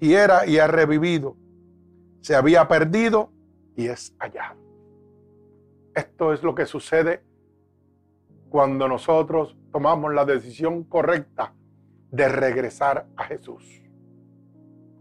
[0.00, 1.36] y era y ha revivido.
[2.20, 3.30] Se había perdido
[3.76, 4.60] y es hallado.
[5.94, 7.22] Esto es lo que sucede
[8.48, 11.54] cuando nosotros tomamos la decisión correcta
[12.10, 13.82] de regresar a Jesús.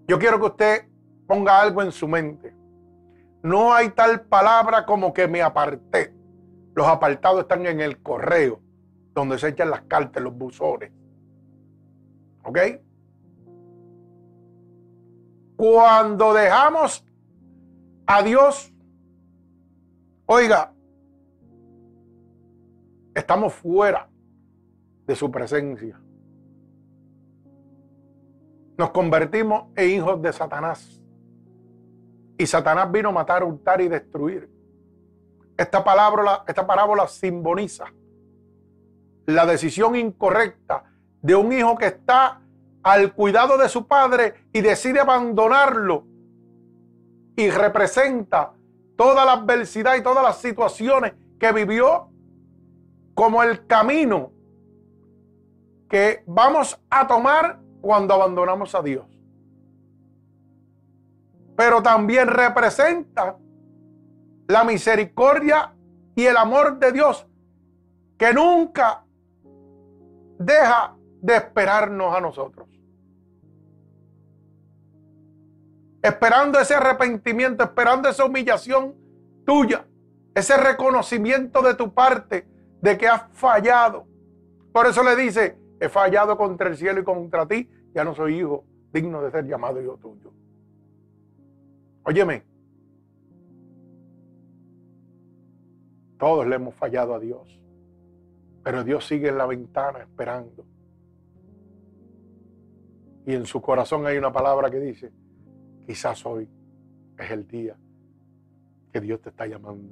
[0.08, 0.90] Yo quiero que usted
[1.28, 2.56] ponga algo en su mente.
[3.44, 6.14] No hay tal palabra como que me aparté.
[6.76, 8.60] Los apartados están en el correo,
[9.14, 10.92] donde se echan las cartas, los buzones.
[12.44, 12.60] ¿Ok?
[15.56, 17.06] Cuando dejamos
[18.12, 18.74] a Dios,
[20.26, 20.74] oiga,
[23.14, 24.10] estamos fuera
[25.06, 26.02] de su presencia.
[28.80, 31.04] Nos convertimos en hijos de Satanás.
[32.36, 34.50] Y Satanás vino a matar, hurtar y destruir.
[35.56, 37.94] Esta, palabra, esta parábola simboliza
[39.28, 40.84] la decisión incorrecta
[41.22, 42.42] de un hijo que está
[42.82, 46.09] al cuidado de su padre y decide abandonarlo
[47.40, 48.52] y representa
[48.98, 52.10] toda la adversidad y todas las situaciones que vivió
[53.14, 54.34] como el camino
[55.90, 59.06] que vamos a tomar cuando abandonamos a Dios.
[61.56, 63.38] Pero también representa
[64.50, 65.74] la misericordia
[66.16, 67.26] y el amor de Dios
[68.18, 69.06] que nunca
[70.40, 72.68] deja de esperarnos a nosotros.
[76.02, 78.96] Esperando ese arrepentimiento, esperando esa humillación
[79.46, 79.86] tuya,
[80.34, 82.48] ese reconocimiento de tu parte
[82.82, 84.06] de que has fallado.
[84.72, 88.40] Por eso le dice, he fallado contra el cielo y contra ti, ya no soy
[88.40, 90.32] hijo digno de ser llamado hijo tuyo.
[92.04, 92.44] Óyeme,
[96.20, 97.60] Todos le hemos fallado a Dios.
[98.62, 100.66] Pero Dios sigue en la ventana esperando.
[103.26, 105.12] Y en su corazón hay una palabra que dice,
[105.90, 106.48] quizás hoy
[107.18, 107.76] es el día
[108.94, 109.92] que Dios te está llamando.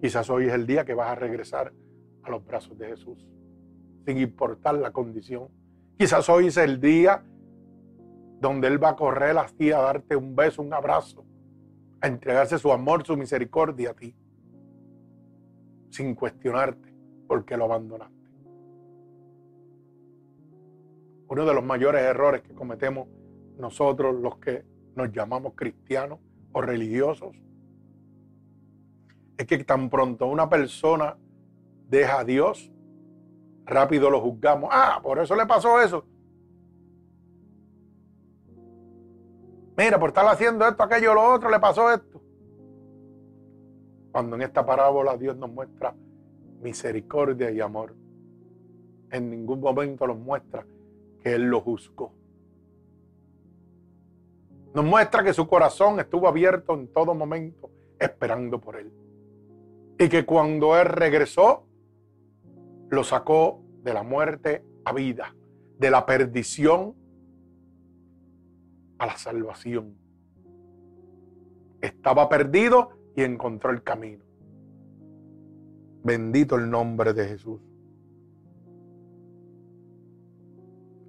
[0.00, 1.74] Quizás hoy es el día que vas a regresar
[2.22, 3.18] a los brazos de Jesús,
[4.06, 5.48] sin importar la condición.
[5.98, 7.22] Quizás hoy es el día
[8.40, 11.22] donde Él va a correr a ti a darte un beso, un abrazo,
[12.00, 14.16] a entregarse su amor, su misericordia a ti
[15.90, 16.94] sin cuestionarte
[17.26, 18.16] por qué lo abandonaste.
[21.28, 23.06] Uno de los mayores errores que cometemos
[23.58, 24.64] nosotros los que
[24.98, 26.18] nos llamamos cristianos
[26.52, 27.34] o religiosos
[29.38, 31.16] es que tan pronto una persona
[31.88, 32.70] deja a Dios,
[33.64, 34.68] rápido lo juzgamos.
[34.72, 36.04] Ah, por eso le pasó eso.
[39.76, 42.20] Mira, por estar haciendo esto, aquello, lo otro, le pasó esto.
[44.10, 45.94] Cuando en esta parábola Dios nos muestra
[46.60, 47.94] misericordia y amor,
[49.12, 50.66] en ningún momento nos muestra
[51.20, 52.17] que Él lo juzgó.
[54.74, 58.92] Nos muestra que su corazón estuvo abierto en todo momento esperando por Él.
[59.98, 61.64] Y que cuando Él regresó,
[62.90, 65.34] lo sacó de la muerte a vida,
[65.78, 66.94] de la perdición
[68.98, 69.96] a la salvación.
[71.80, 74.24] Estaba perdido y encontró el camino.
[76.02, 77.60] Bendito el nombre de Jesús.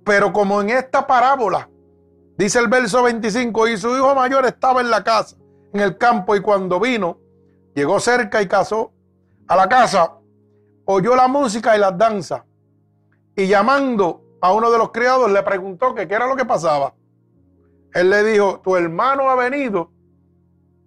[0.04, 1.70] Pero como en esta parábola,
[2.40, 5.36] dice el verso 25, y su hijo mayor estaba en la casa,
[5.74, 7.20] en el campo, y cuando vino,
[7.76, 8.94] llegó cerca y casó
[9.46, 10.14] a la casa,
[10.86, 12.44] oyó la música y las danzas,
[13.36, 16.96] y llamando a uno de los criados le preguntó qué era lo que pasaba.
[17.94, 19.92] Él le dijo, tu hermano ha venido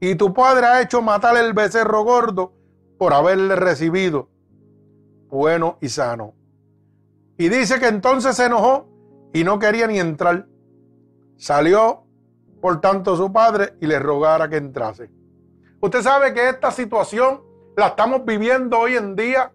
[0.00, 2.55] y tu padre ha hecho matar el becerro gordo
[2.98, 4.30] por haberle recibido
[5.28, 6.34] bueno y sano.
[7.36, 8.86] Y dice que entonces se enojó
[9.34, 10.46] y no quería ni entrar.
[11.43, 12.05] Salió,
[12.61, 15.11] por tanto, su padre y le rogara que entrase.
[15.80, 17.43] Usted sabe que esta situación
[17.76, 19.53] la estamos viviendo hoy en día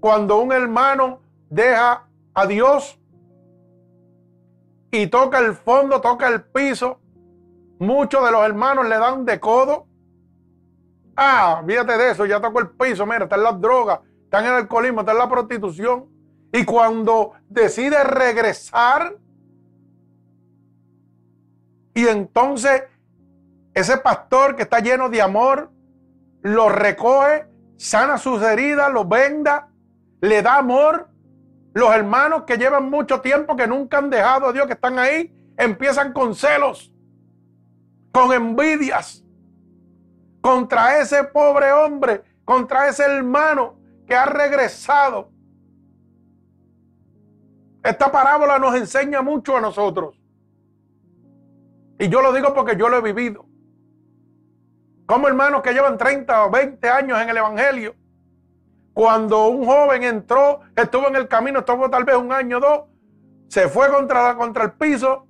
[0.00, 1.20] cuando un hermano
[1.50, 2.98] deja a Dios
[4.90, 6.98] y toca el fondo, toca el piso,
[7.78, 9.86] muchos de los hermanos le dan de codo.
[11.14, 14.46] Ah, fíjate de eso, ya tocó el piso, mira, está en las drogas, está en
[14.46, 16.08] el alcoholismo, está en la prostitución.
[16.54, 19.14] Y cuando decide regresar,
[22.00, 22.84] y entonces
[23.74, 25.70] ese pastor que está lleno de amor,
[26.40, 27.46] lo recoge,
[27.76, 29.68] sana sus heridas, lo venda,
[30.22, 31.10] le da amor
[31.74, 35.30] los hermanos que llevan mucho tiempo, que nunca han dejado a Dios, que están ahí,
[35.58, 36.90] empiezan con celos,
[38.12, 39.22] con envidias,
[40.40, 43.76] contra ese pobre hombre, contra ese hermano
[44.06, 45.30] que ha regresado.
[47.84, 50.19] Esta parábola nos enseña mucho a nosotros.
[52.00, 53.46] Y yo lo digo porque yo lo he vivido.
[55.06, 57.94] Como hermanos que llevan 30 o 20 años en el Evangelio,
[58.94, 62.80] cuando un joven entró, estuvo en el camino, estuvo tal vez un año o dos,
[63.48, 65.26] se fue contra, contra el piso,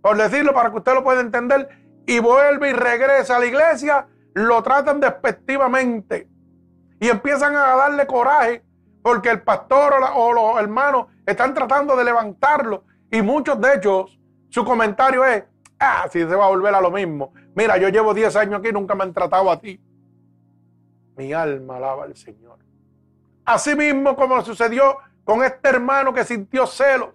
[0.00, 1.68] por decirlo para que usted lo pueda entender,
[2.06, 6.28] y vuelve y regresa a la iglesia, lo tratan despectivamente
[7.00, 8.64] y empiezan a darle coraje
[9.02, 14.18] porque el pastor o, los hermanos están tratando de levantarlo y muchos de ellos,
[14.50, 15.44] su comentario es,
[15.82, 17.32] ah, si se va a volver a lo mismo.
[17.54, 19.80] Mira, yo llevo 10 años aquí y nunca me han tratado a ti.
[21.16, 22.58] Mi alma alaba al Señor.
[23.44, 27.10] Así mismo como sucedió con este hermano que sintió celos.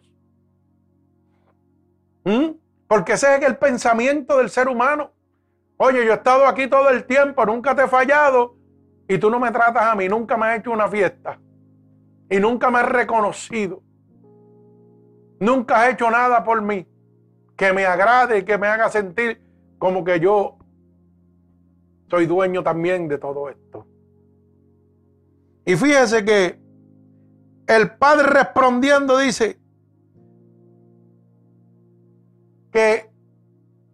[2.26, 2.52] ¿Mm?
[2.88, 5.12] Porque ese es el pensamiento del ser humano.
[5.78, 8.56] Oye, yo he estado aquí todo el tiempo, nunca te he fallado
[9.08, 11.40] y tú no me tratas a mí, nunca me has hecho una fiesta
[12.30, 13.82] y nunca me has reconocido.
[15.40, 16.86] Nunca has hecho nada por mí
[17.58, 19.42] que me agrade y que me haga sentir
[19.80, 20.58] como que yo
[22.10, 23.86] soy dueño también de todo esto.
[25.66, 26.60] Y fíjese que
[27.68, 29.60] el padre respondiendo dice
[32.72, 33.10] que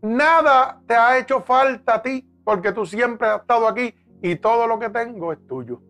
[0.02, 4.68] nada te ha hecho falta a ti porque tú siempre has estado aquí y todo
[4.68, 5.82] lo que tengo es tuyo.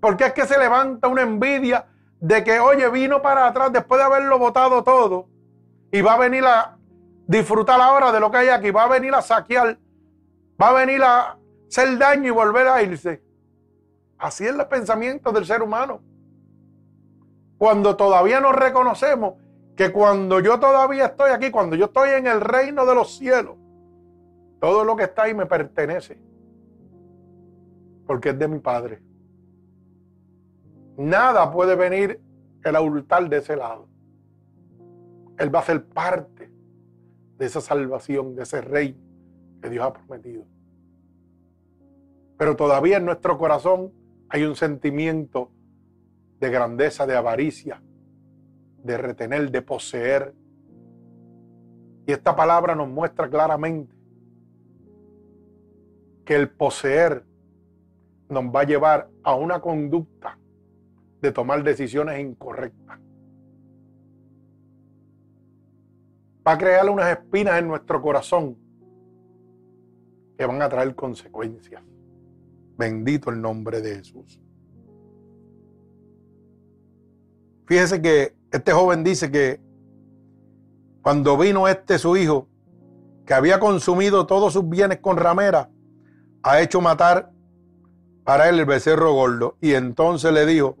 [0.00, 1.86] Porque es que se levanta una envidia
[2.20, 5.28] de que, oye, vino para atrás después de haberlo votado todo
[5.90, 6.76] y va a venir a
[7.26, 9.78] disfrutar ahora de lo que hay aquí, va a venir a saquear,
[10.60, 13.22] va a venir a, hacer daño y volver a irse.
[14.18, 16.02] Así es el pensamiento del ser humano.
[17.56, 19.34] Cuando todavía no reconocemos
[19.76, 23.56] que cuando yo todavía estoy aquí, cuando yo estoy en el reino de los cielos,
[24.60, 26.18] todo lo que está ahí me pertenece.
[28.06, 29.00] Porque es de mi Padre.
[31.00, 32.20] Nada puede venir
[32.62, 33.88] el altar de ese lado.
[35.38, 36.52] Él va a ser parte
[37.38, 39.00] de esa salvación, de ese reino
[39.62, 40.44] que Dios ha prometido.
[42.36, 43.94] Pero todavía en nuestro corazón
[44.28, 45.50] hay un sentimiento
[46.38, 47.82] de grandeza, de avaricia,
[48.84, 50.34] de retener, de poseer.
[52.06, 53.96] Y esta palabra nos muestra claramente
[56.26, 57.24] que el poseer
[58.28, 60.36] nos va a llevar a una conducta
[61.20, 62.98] de tomar decisiones incorrectas.
[66.46, 68.56] Va a crear unas espinas en nuestro corazón
[70.38, 71.82] que van a traer consecuencias.
[72.78, 74.40] Bendito el nombre de Jesús.
[77.66, 79.60] Fíjese que este joven dice que
[81.02, 82.48] cuando vino este su hijo,
[83.26, 85.70] que había consumido todos sus bienes con ramera,
[86.42, 87.30] ha hecho matar
[88.24, 89.56] para él el becerro gordo.
[89.60, 90.76] Y entonces le dijo,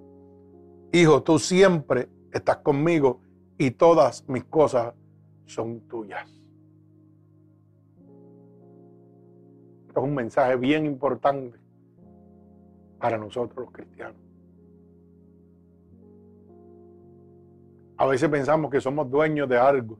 [0.92, 3.20] hijo, tú siempre estás conmigo
[3.58, 4.94] y todas mis cosas
[5.46, 6.40] son tuyas.
[9.90, 11.58] es un mensaje bien importante
[12.98, 14.20] para nosotros los cristianos.
[17.96, 19.98] A veces pensamos que somos dueños de algo.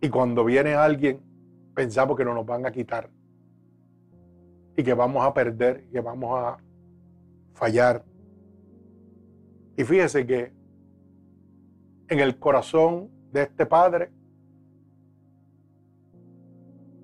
[0.00, 1.20] Y cuando viene alguien,
[1.74, 3.10] pensamos que no nos van a quitar.
[4.76, 6.58] Y que vamos a perder, que vamos a
[7.58, 8.04] fallar.
[9.76, 10.52] Y fíjese que
[12.08, 14.10] en el corazón de este padre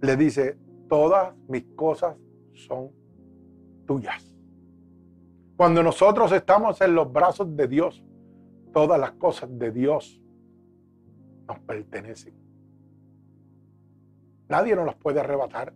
[0.01, 0.57] le dice,
[0.89, 2.17] todas mis cosas
[2.55, 2.91] son
[3.87, 4.35] tuyas.
[5.57, 8.03] Cuando nosotros estamos en los brazos de Dios,
[8.73, 10.21] todas las cosas de Dios
[11.47, 12.35] nos pertenecen.
[14.49, 15.73] Nadie nos las puede arrebatar.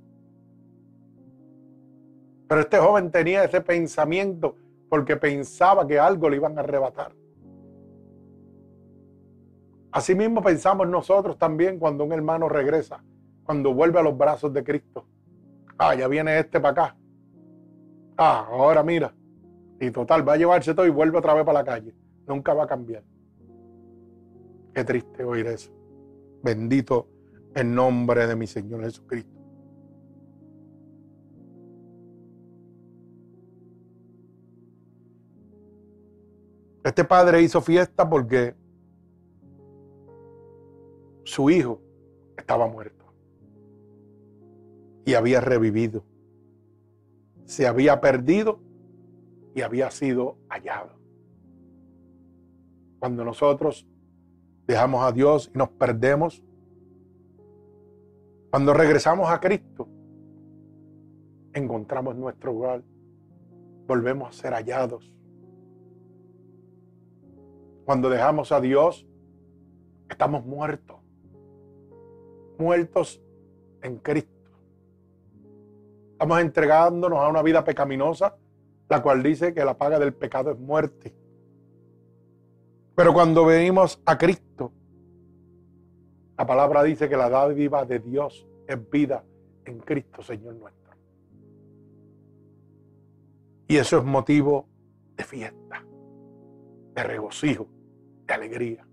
[2.49, 4.57] Pero este joven tenía ese pensamiento
[4.89, 7.12] porque pensaba que algo le iban a arrebatar.
[9.93, 13.03] Asimismo pensamos nosotros también cuando un hermano regresa
[13.49, 15.07] cuando vuelve a los brazos de Cristo.
[15.78, 16.97] Ah, ya viene este para acá.
[18.18, 19.14] Ah, ahora mira.
[19.80, 21.95] Y total, va a llevarse todo y vuelve otra vez para la calle.
[22.26, 23.03] Nunca va a cambiar.
[24.74, 25.72] Qué triste oír eso.
[26.43, 27.09] Bendito
[27.55, 29.38] el nombre de mi Señor Jesucristo.
[36.89, 38.55] Este padre hizo fiesta porque
[41.22, 41.82] su hijo
[42.34, 43.05] estaba muerto
[45.05, 46.03] y había revivido.
[47.45, 48.61] Se había perdido
[49.55, 50.99] y había sido hallado.
[53.01, 53.86] Cuando nosotros
[54.66, 56.43] dejamos a Dios y nos perdemos,
[58.49, 59.86] cuando regresamos a Cristo,
[61.53, 62.82] encontramos nuestro hogar,
[63.86, 65.18] volvemos a ser hallados.
[67.89, 69.07] Cuando dejamos a Dios,
[70.11, 70.99] estamos muertos,
[72.59, 73.18] muertos
[73.80, 74.51] en Cristo.
[76.12, 78.36] Estamos entregándonos a una vida pecaminosa,
[78.91, 81.16] la cual dice que la paga del pecado es muerte.
[82.95, 84.70] Pero cuando venimos a Cristo,
[86.36, 89.24] la palabra dice que la dádiva de Dios es vida
[89.64, 90.93] en Cristo, Señor nuestro.
[93.66, 94.68] Y eso es motivo
[95.16, 95.82] de fiesta,
[96.95, 97.78] de regocijo,
[98.29, 98.87] de alegría.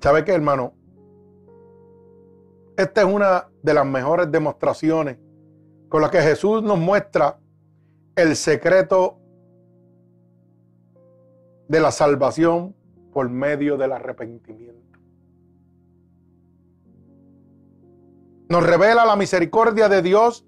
[0.00, 0.74] ¿Sabe qué, hermano?
[2.76, 5.16] Esta es una de las mejores demostraciones
[5.88, 7.38] con las que Jesús nos muestra
[8.16, 9.18] el secreto
[11.68, 12.74] de la salvación
[13.12, 14.98] por medio del arrepentimiento.
[18.48, 20.46] Nos revela la misericordia de Dios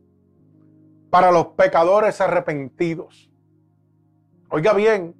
[1.10, 3.30] para los pecadores arrepentidos.
[4.50, 5.14] Oiga bien,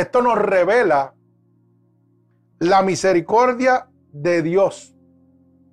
[0.00, 1.14] esto nos revela
[2.58, 4.94] la misericordia de Dios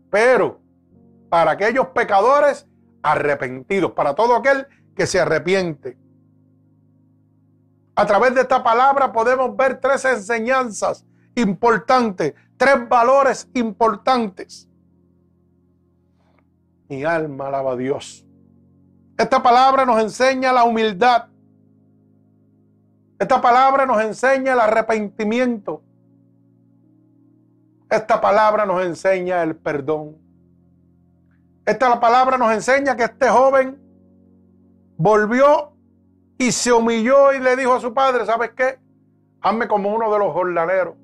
[0.09, 0.61] pero
[1.30, 2.67] para aquellos pecadores
[3.03, 5.97] arrepentidos, para todo aquel que se arrepiente.
[7.95, 11.05] A través de esta palabra podemos ver tres enseñanzas
[11.36, 14.69] importantes, tres valores importantes.
[16.89, 18.25] Mi alma alaba a Dios.
[19.17, 21.28] Esta palabra nos enseña la humildad.
[23.20, 25.82] Esta palabra nos enseña el arrepentimiento.
[27.89, 30.18] Esta palabra nos enseña el perdón.
[31.65, 33.80] Esta palabra nos enseña que este joven
[34.97, 35.74] volvió
[36.38, 38.80] y se humilló y le dijo a su padre, ¿sabes qué?
[39.41, 40.95] Hazme como uno de los jornaleros.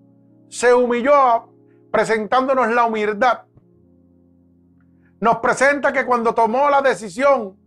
[0.50, 1.50] Se humilló
[1.92, 3.42] presentándonos la humildad.
[5.20, 7.58] Nos presenta que cuando tomó la decisión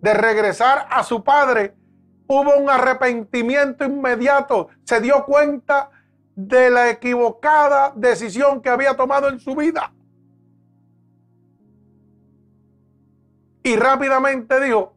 [0.00, 1.74] de regresar a su padre,
[2.26, 4.68] hubo un arrepentimiento inmediato.
[4.84, 5.90] Se dio cuenta
[6.34, 9.92] de la equivocada decisión que había tomado en su vida.
[13.62, 14.94] Y rápidamente dijo,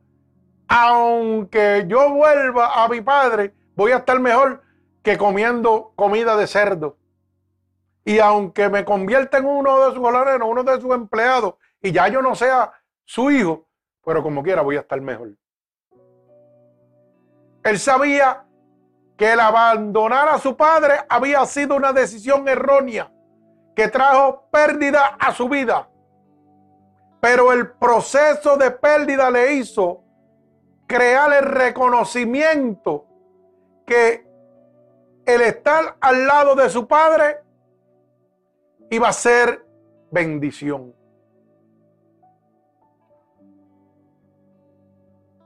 [0.68, 4.62] aunque yo vuelva a mi padre, voy a estar mejor
[5.02, 6.98] que comiendo comida de cerdo.
[8.04, 12.08] Y aunque me convierta en uno de sus golareros, uno de sus empleados, y ya
[12.08, 12.74] yo no sea
[13.06, 13.68] su hijo,
[14.04, 15.30] pero como quiera voy a estar mejor.
[17.68, 18.46] Él sabía
[19.18, 23.12] que el abandonar a su padre había sido una decisión errónea
[23.76, 25.90] que trajo pérdida a su vida.
[27.20, 30.02] Pero el proceso de pérdida le hizo
[30.88, 33.06] crear el reconocimiento
[33.86, 34.26] que
[35.26, 37.42] el estar al lado de su padre
[38.90, 39.66] iba a ser
[40.10, 40.96] bendición.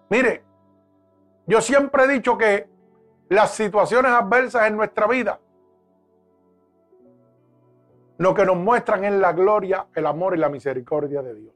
[0.07, 0.50] Mire,
[1.47, 2.67] yo siempre he dicho que
[3.29, 5.39] las situaciones adversas en nuestra vida
[8.21, 11.55] lo que nos muestran es la gloria, el amor y la misericordia de Dios.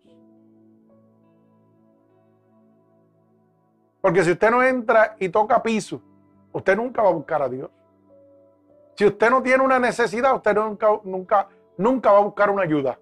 [4.02, 6.02] Porque si usted no entra y toca piso,
[6.52, 7.70] usted nunca va a buscar a Dios.
[8.96, 12.98] Si usted no tiene una necesidad, usted nunca, nunca, nunca va a buscar una ayuda.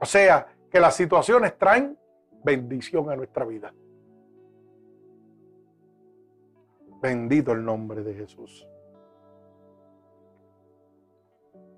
[0.00, 1.98] O sea, que las situaciones traen
[2.44, 3.72] bendición a nuestra vida.
[7.00, 8.66] Bendito el nombre de Jesús.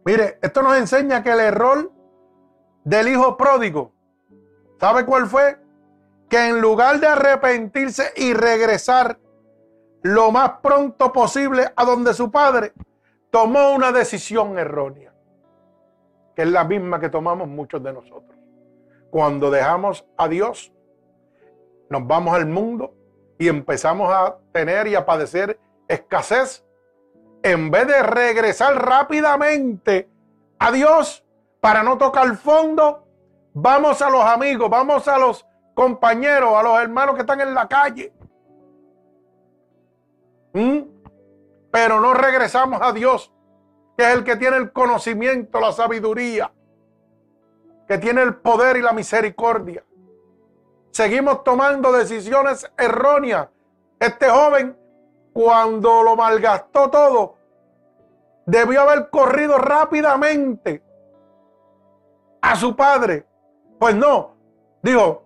[0.05, 1.91] Mire, esto nos enseña que el error
[2.85, 3.93] del hijo pródigo,
[4.79, 5.59] ¿sabe cuál fue?
[6.29, 9.19] Que en lugar de arrepentirse y regresar
[10.03, 12.73] lo más pronto posible a donde su padre,
[13.31, 15.13] tomó una decisión errónea,
[16.37, 18.36] que es la misma que tomamos muchos de nosotros.
[19.11, 20.73] Cuando dejamos a Dios,
[21.89, 22.95] nos vamos al mundo
[23.39, 26.65] y empezamos a tener y a padecer escasez,
[27.43, 30.09] en vez de regresar rápidamente
[30.59, 31.25] a Dios
[31.61, 33.07] para no tocar fondo,
[33.55, 37.69] vamos a los amigos, vamos a los compañeros, a los hermanos que están en la
[37.69, 38.13] calle.
[40.55, 40.79] ¿Mm?
[41.71, 43.33] Pero no regresamos a Dios,
[43.97, 46.51] que es el que tiene el conocimiento, la sabiduría,
[47.87, 49.85] que tiene el poder y la misericordia.
[50.91, 53.49] Seguimos tomando decisiones erróneas.
[53.99, 54.77] Este joven,
[55.33, 57.37] cuando lo malgastó todo,
[58.47, 60.83] debió haber corrido rápidamente
[62.41, 63.27] a su padre.
[63.79, 64.37] Pues no,
[64.83, 65.25] dijo,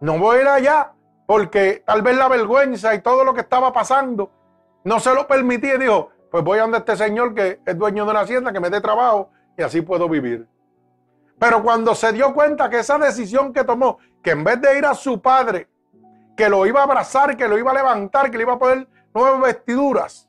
[0.00, 0.92] no voy a ir allá
[1.26, 4.30] porque tal vez la vergüenza y todo lo que estaba pasando
[4.84, 5.78] no se lo permitía.
[5.78, 8.68] Dijo, pues voy a donde este señor que es dueño de una hacienda, que me
[8.70, 10.46] dé trabajo y así puedo vivir.
[11.42, 14.86] Pero cuando se dio cuenta que esa decisión que tomó, que en vez de ir
[14.86, 15.68] a su padre,
[16.36, 18.88] que lo iba a abrazar, que lo iba a levantar, que le iba a poner
[19.12, 20.28] nuevas vestiduras,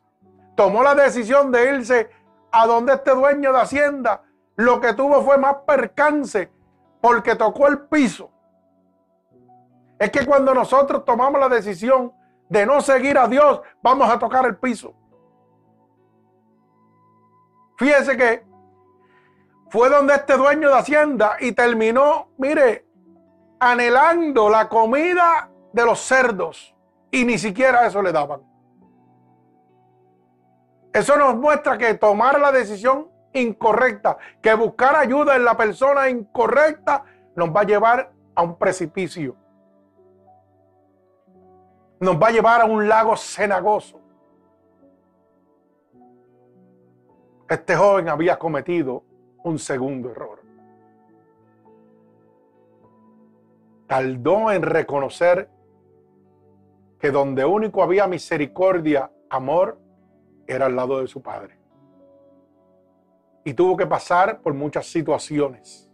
[0.56, 2.10] tomó la decisión de irse
[2.52, 4.24] a donde este dueño de hacienda,
[4.56, 6.52] lo que tuvo fue más percance
[7.00, 8.32] porque tocó el piso.
[10.00, 12.12] Es que cuando nosotros tomamos la decisión
[12.50, 14.96] de no seguir a Dios, vamos a tocar el piso.
[17.78, 18.53] Fíjese que
[19.74, 22.86] fue donde este dueño de hacienda y terminó, mire,
[23.60, 26.76] anhelando la comida de los cerdos
[27.10, 28.44] y ni siquiera eso le daban.
[30.94, 37.06] Eso nos muestra que tomar la decisión incorrecta, que buscar ayuda en la persona incorrecta
[37.36, 39.36] nos va a llevar a un precipicio.
[42.00, 44.00] Nos va a llevar a un lago cenagoso.
[47.50, 49.04] Este joven había cometido
[49.44, 50.42] un segundo error.
[53.88, 55.50] Tardó en reconocer
[57.00, 59.78] que donde único había misericordia, amor,
[60.48, 61.58] era al lado de su padre.
[63.44, 65.90] Y tuvo que pasar por muchas situaciones.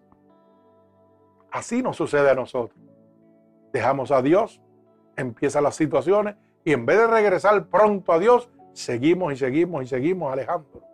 [1.51, 2.79] Así nos sucede a nosotros.
[3.73, 4.61] Dejamos a Dios,
[5.15, 9.87] empiezan las situaciones y en vez de regresar pronto a Dios, seguimos y seguimos y
[9.87, 10.88] seguimos alejándonos.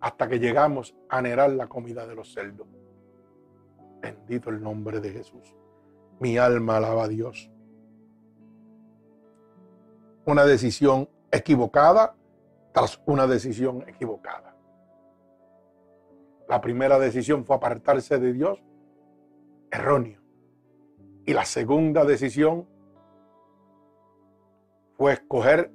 [0.00, 2.66] Hasta que llegamos a anhelar la comida de los cerdos.
[4.00, 5.54] Bendito el nombre de Jesús.
[6.20, 7.50] Mi alma alaba a Dios
[10.28, 12.14] una decisión equivocada
[12.72, 14.54] tras una decisión equivocada.
[16.46, 18.62] La primera decisión fue apartarse de Dios,
[19.70, 20.20] erróneo.
[21.24, 22.68] Y la segunda decisión
[24.98, 25.72] fue escoger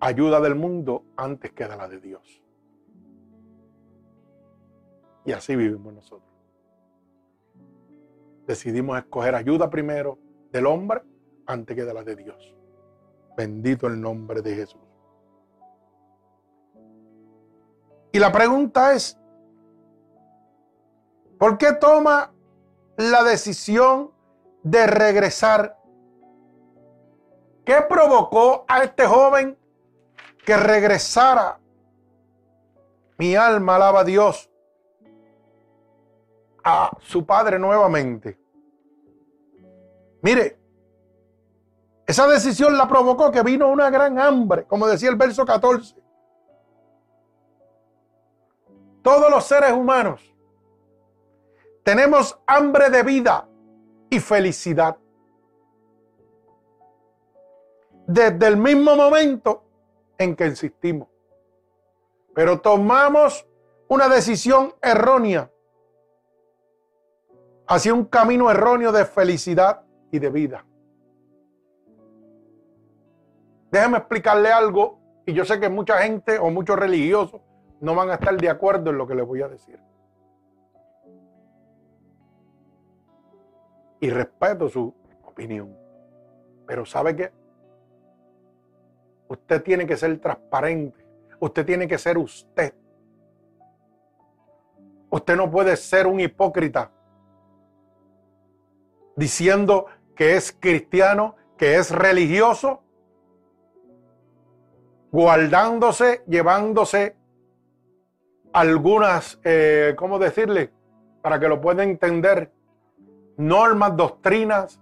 [0.00, 2.39] ayuda del mundo antes que de la de Dios.
[5.24, 6.30] Y así vivimos nosotros.
[8.46, 10.18] Decidimos escoger ayuda primero
[10.50, 11.02] del hombre
[11.46, 12.54] antes que de la de Dios.
[13.36, 14.80] Bendito el nombre de Jesús.
[18.12, 19.16] Y la pregunta es,
[21.38, 22.32] ¿por qué toma
[22.96, 24.10] la decisión
[24.64, 25.78] de regresar?
[27.64, 29.56] ¿Qué provocó a este joven
[30.44, 31.60] que regresara?
[33.16, 34.49] Mi alma alaba a Dios,
[36.64, 38.38] a su padre nuevamente.
[40.22, 40.58] Mire,
[42.06, 45.96] esa decisión la provocó que vino una gran hambre, como decía el verso 14.
[49.02, 50.20] Todos los seres humanos
[51.82, 53.48] tenemos hambre de vida
[54.10, 54.96] y felicidad.
[58.06, 59.64] Desde el mismo momento
[60.18, 61.08] en que insistimos.
[62.34, 63.46] Pero tomamos
[63.88, 65.50] una decisión errónea
[67.70, 70.66] hacia un camino erróneo de felicidad y de vida.
[73.70, 77.40] Déjame explicarle algo, y yo sé que mucha gente o muchos religiosos
[77.80, 79.80] no van a estar de acuerdo en lo que les voy a decir.
[84.00, 84.92] y respeto su
[85.24, 85.76] opinión.
[86.66, 87.32] Pero ¿sabe qué?
[89.28, 91.04] Usted tiene que ser transparente.
[91.38, 92.74] Usted tiene que ser usted.
[95.10, 96.90] Usted no puede ser un hipócrita
[99.20, 99.84] diciendo
[100.16, 102.82] que es cristiano, que es religioso,
[105.12, 107.14] guardándose, llevándose
[108.50, 110.72] algunas, eh, ¿cómo decirle?
[111.20, 112.50] Para que lo pueda entender,
[113.36, 114.80] normas, doctrinas,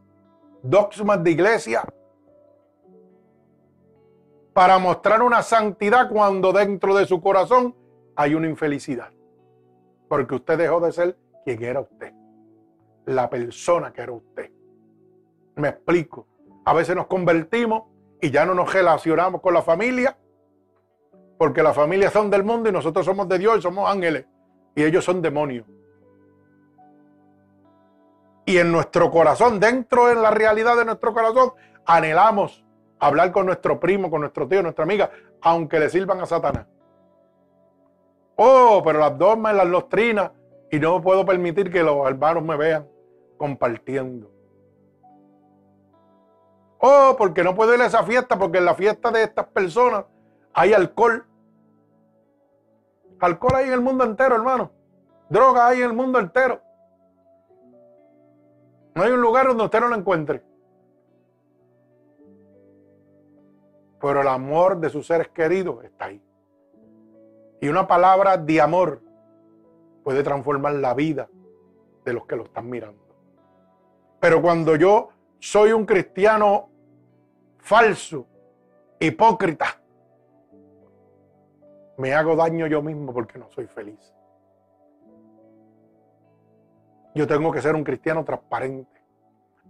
[0.62, 1.84] dogmas de iglesia,
[4.52, 7.74] para mostrar una santidad cuando dentro de su corazón
[8.14, 9.10] hay una infelicidad.
[10.08, 12.12] Porque usted dejó de ser quien era usted,
[13.08, 14.50] la persona que era usted.
[15.56, 16.26] Me explico.
[16.64, 17.84] A veces nos convertimos
[18.20, 20.16] y ya no nos relacionamos con la familia
[21.38, 24.26] porque las familias son del mundo y nosotros somos de Dios y somos ángeles.
[24.74, 25.66] Y ellos son demonios.
[28.44, 31.52] Y en nuestro corazón, dentro de la realidad de nuestro corazón,
[31.86, 32.64] anhelamos
[32.98, 36.66] hablar con nuestro primo, con nuestro tío, nuestra amiga, aunque le sirvan a Satanás.
[38.36, 40.30] Oh, pero las dogmas las doctrinas,
[40.70, 42.86] y no puedo permitir que los hermanos me vean
[43.38, 44.30] compartiendo.
[46.80, 50.04] Oh, porque no puedo ir a esa fiesta, porque en la fiesta de estas personas
[50.52, 51.24] hay alcohol.
[53.20, 54.70] Alcohol hay en el mundo entero, hermano.
[55.28, 56.60] Droga hay en el mundo entero.
[58.94, 60.42] No hay un lugar donde usted no lo encuentre.
[64.00, 66.22] Pero el amor de sus seres queridos está ahí.
[67.60, 69.00] Y una palabra de amor
[70.04, 71.28] puede transformar la vida
[72.04, 73.07] de los que lo están mirando.
[74.20, 76.68] Pero cuando yo soy un cristiano
[77.58, 78.26] falso,
[78.98, 79.80] hipócrita,
[81.98, 84.14] me hago daño yo mismo porque no soy feliz.
[87.14, 89.00] Yo tengo que ser un cristiano transparente,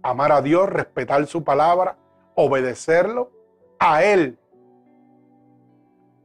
[0.03, 1.97] amar a Dios, respetar su palabra,
[2.35, 3.31] obedecerlo
[3.79, 4.37] a Él,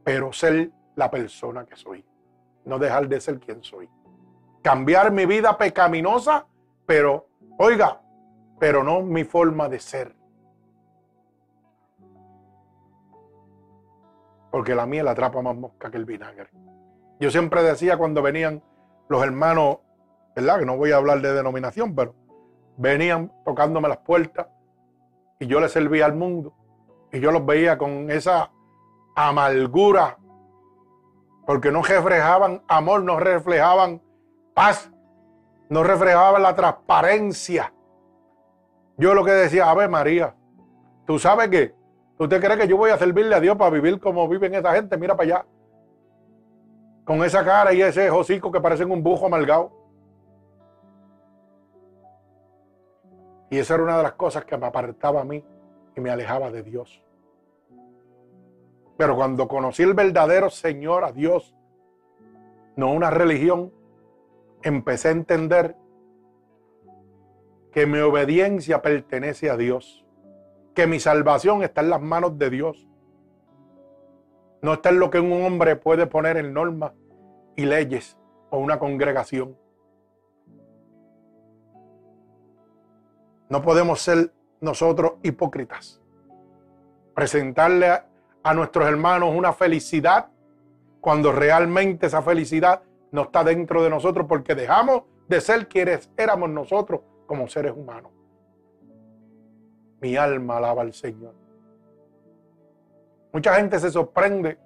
[0.03, 2.05] pero ser la persona que soy,
[2.63, 3.89] no dejar de ser quien soy.
[4.61, 6.45] Cambiar mi vida pecaminosa,
[6.85, 8.01] pero, oiga,
[8.59, 10.15] pero no mi forma de ser.
[14.55, 16.47] porque la miel atrapa más mosca que el vinagre.
[17.19, 18.63] Yo siempre decía cuando venían
[19.09, 19.79] los hermanos,
[20.33, 20.59] ¿verdad?
[20.59, 22.15] Que no voy a hablar de denominación, pero
[22.77, 24.47] venían tocándome las puertas
[25.41, 26.53] y yo les servía al mundo
[27.11, 28.49] y yo los veía con esa
[29.13, 30.17] amargura
[31.45, 34.01] porque no reflejaban amor, no reflejaban
[34.53, 34.89] paz,
[35.67, 37.73] no reflejaban la transparencia.
[38.97, 40.35] Yo lo que decía, a ver María,
[41.05, 41.75] tú sabes que
[42.17, 44.97] ¿Usted cree que yo voy a servirle a Dios para vivir como viven esa gente?
[44.97, 45.45] Mira para allá.
[47.03, 49.71] Con esa cara y ese hocico que parecen un bujo amargado.
[53.49, 55.43] Y esa era una de las cosas que me apartaba a mí
[55.95, 57.03] y me alejaba de Dios.
[58.97, 61.53] Pero cuando conocí el verdadero Señor, a Dios,
[62.77, 63.73] no una religión,
[64.63, 65.75] empecé a entender
[67.75, 70.05] que mi obediencia pertenece a Dios
[70.73, 72.87] que mi salvación está en las manos de Dios.
[74.61, 76.93] No está en lo que un hombre puede poner en normas
[77.57, 78.17] y leyes
[78.49, 79.57] o una congregación.
[83.49, 86.01] No podemos ser nosotros hipócritas.
[87.13, 87.89] Presentarle
[88.41, 90.29] a, nuestros hermanos una felicidad
[91.01, 96.49] cuando realmente esa felicidad no está dentro de nosotros porque dejamos de ser quienes éramos
[96.49, 98.11] nosotros como seres humanos.
[100.01, 101.33] Mi alma alaba al Señor.
[103.33, 104.57] Mucha gente se sorprende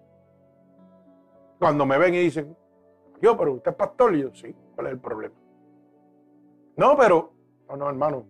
[1.58, 2.56] cuando me ven y dicen,
[3.22, 4.16] yo, pero usted es pastor.
[4.16, 5.36] Y yo, sí, ¿cuál es el problema?
[6.78, 7.34] No, pero,
[7.68, 8.26] no, no, hermano,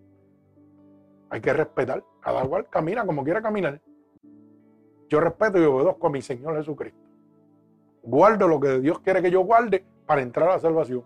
[1.30, 2.04] hay que respetar.
[2.22, 3.82] Cada cual camina como quiera caminar.
[5.08, 7.00] Yo respeto y obedezco a mi Señor Jesucristo.
[8.04, 11.04] Guardo lo que Dios quiere que yo guarde para entrar a la salvación.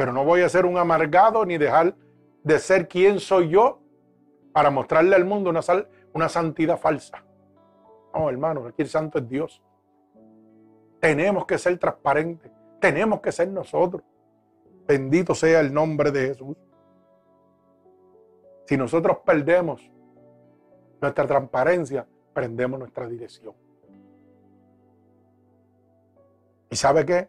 [0.00, 1.94] Pero no voy a ser un amargado ni dejar
[2.42, 3.82] de ser quien soy yo
[4.50, 5.60] para mostrarle al mundo una,
[6.14, 7.22] una santidad falsa.
[8.14, 9.62] No, hermano, aquí el santo es Dios.
[11.00, 12.50] Tenemos que ser transparentes.
[12.80, 14.02] Tenemos que ser nosotros.
[14.88, 16.56] Bendito sea el nombre de Jesús.
[18.64, 19.86] Si nosotros perdemos
[20.98, 23.54] nuestra transparencia, perdemos nuestra dirección.
[26.70, 27.28] ¿Y sabe qué?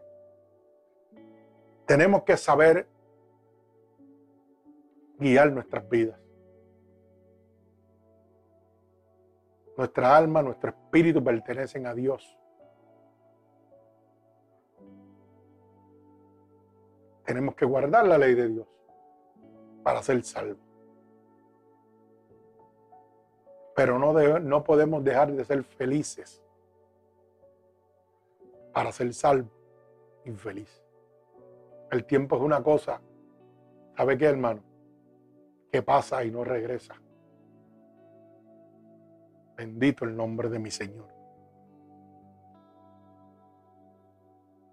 [1.92, 2.88] Tenemos que saber
[5.20, 6.18] guiar nuestras vidas.
[9.76, 12.40] Nuestra alma, nuestro espíritu pertenecen a Dios.
[17.26, 18.68] Tenemos que guardar la ley de Dios.
[19.84, 20.62] para ser salvo.
[23.76, 26.42] Pero no, no podemos dejar de ser felices
[28.72, 29.50] para ser salvo
[30.24, 30.82] infeliz.
[31.92, 33.02] El tiempo es una cosa,
[33.98, 34.64] ¿sabe qué, hermano?
[35.70, 36.96] Que pasa y no regresa.
[39.58, 41.10] Bendito el nombre de mi Señor.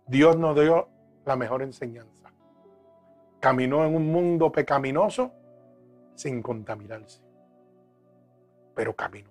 [0.07, 0.89] Dios nos dio
[1.27, 2.33] la mejor enseñanza.
[3.41, 5.33] Caminó en un mundo pecaminoso
[6.15, 7.21] sin contaminarse,
[8.75, 9.31] pero caminó.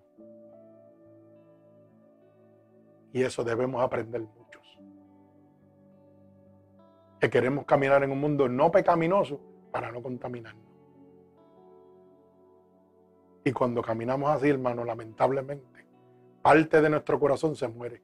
[3.14, 4.28] Y eso debemos aprender.
[7.20, 9.40] Que queremos caminar en un mundo no pecaminoso
[9.72, 10.68] para no contaminarnos.
[13.44, 15.86] Y cuando caminamos así, hermano, lamentablemente,
[16.42, 18.04] parte de nuestro corazón se muere.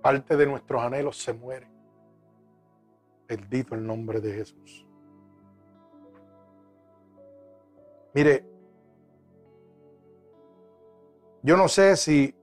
[0.00, 1.66] Parte de nuestros anhelos se muere.
[3.26, 4.86] Bendito el nombre de Jesús.
[8.14, 8.46] Mire,
[11.42, 12.34] yo no sé si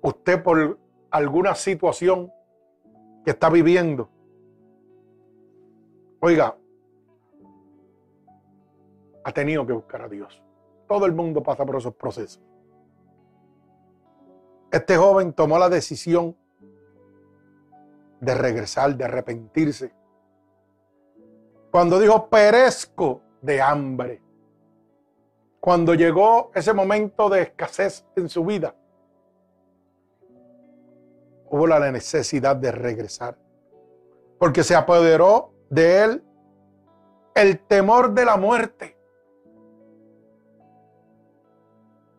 [0.00, 0.78] usted por
[1.10, 2.32] alguna situación
[3.24, 4.08] que está viviendo,
[6.20, 6.56] oiga,
[9.24, 10.42] ha tenido que buscar a Dios.
[10.86, 12.42] Todo el mundo pasa por esos procesos.
[14.70, 16.36] Este joven tomó la decisión
[18.20, 19.92] de regresar, de arrepentirse.
[21.70, 24.22] Cuando dijo, perezco de hambre.
[25.60, 28.74] Cuando llegó ese momento de escasez en su vida,
[31.50, 33.36] hubo la necesidad de regresar.
[34.38, 36.24] Porque se apoderó de él
[37.34, 38.96] el temor de la muerte.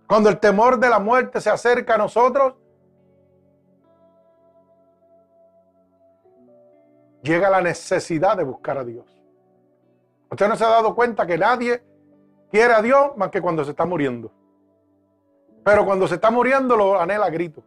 [0.07, 2.55] Cuando el temor de la muerte se acerca a nosotros,
[7.21, 9.05] llega la necesidad de buscar a Dios.
[10.31, 11.83] Usted no se ha dado cuenta que nadie
[12.51, 14.31] quiere a Dios más que cuando se está muriendo.
[15.63, 17.63] Pero cuando se está muriendo lo anhela a grito.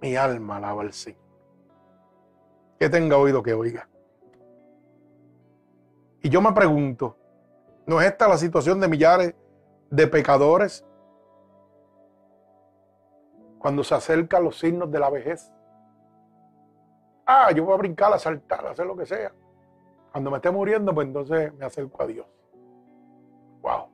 [0.00, 1.20] Mi alma alaba al Señor.
[2.78, 3.88] Que tenga oído que oiga.
[6.22, 7.16] Y yo me pregunto,
[7.86, 9.34] ¿no es esta la situación de millares
[9.90, 10.84] de pecadores
[13.66, 15.52] cuando se acercan los signos de la vejez.
[17.26, 19.32] Ah, yo voy a brincar, a saltar, a hacer lo que sea.
[20.12, 22.26] Cuando me esté muriendo, pues entonces me acerco a Dios.
[23.62, 23.88] Wow.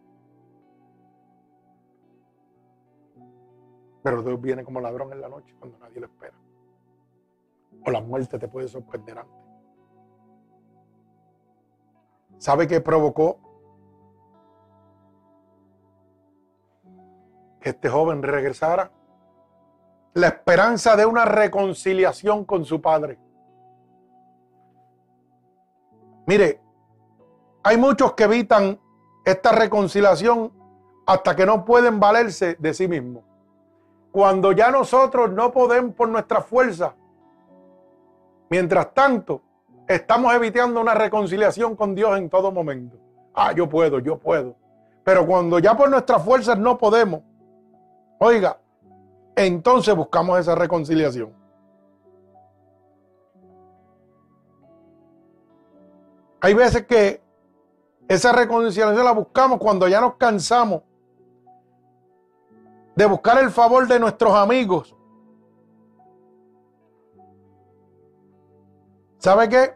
[4.02, 6.34] Pero Dios viene como ladrón en la noche cuando nadie lo espera.
[7.86, 9.42] O la muerte te puede sorprender antes.
[12.38, 13.38] ¿Sabe qué provocó
[17.62, 18.90] que este joven regresara,
[20.14, 23.18] la esperanza de una reconciliación con su padre.
[26.26, 26.60] Mire,
[27.62, 28.78] hay muchos que evitan
[29.24, 30.52] esta reconciliación
[31.06, 33.24] hasta que no pueden valerse de sí mismos.
[34.12, 36.94] Cuando ya nosotros no podemos por nuestra fuerza,
[38.48, 39.42] mientras tanto,
[39.88, 42.96] estamos evitando una reconciliación con Dios en todo momento.
[43.34, 44.54] Ah, yo puedo, yo puedo.
[45.02, 47.22] Pero cuando ya por nuestras fuerzas no podemos,
[48.24, 48.56] Oiga,
[49.34, 51.34] entonces buscamos esa reconciliación.
[56.40, 57.20] Hay veces que
[58.06, 60.82] esa reconciliación la buscamos cuando ya nos cansamos
[62.94, 64.94] de buscar el favor de nuestros amigos.
[69.18, 69.74] ¿Sabe qué?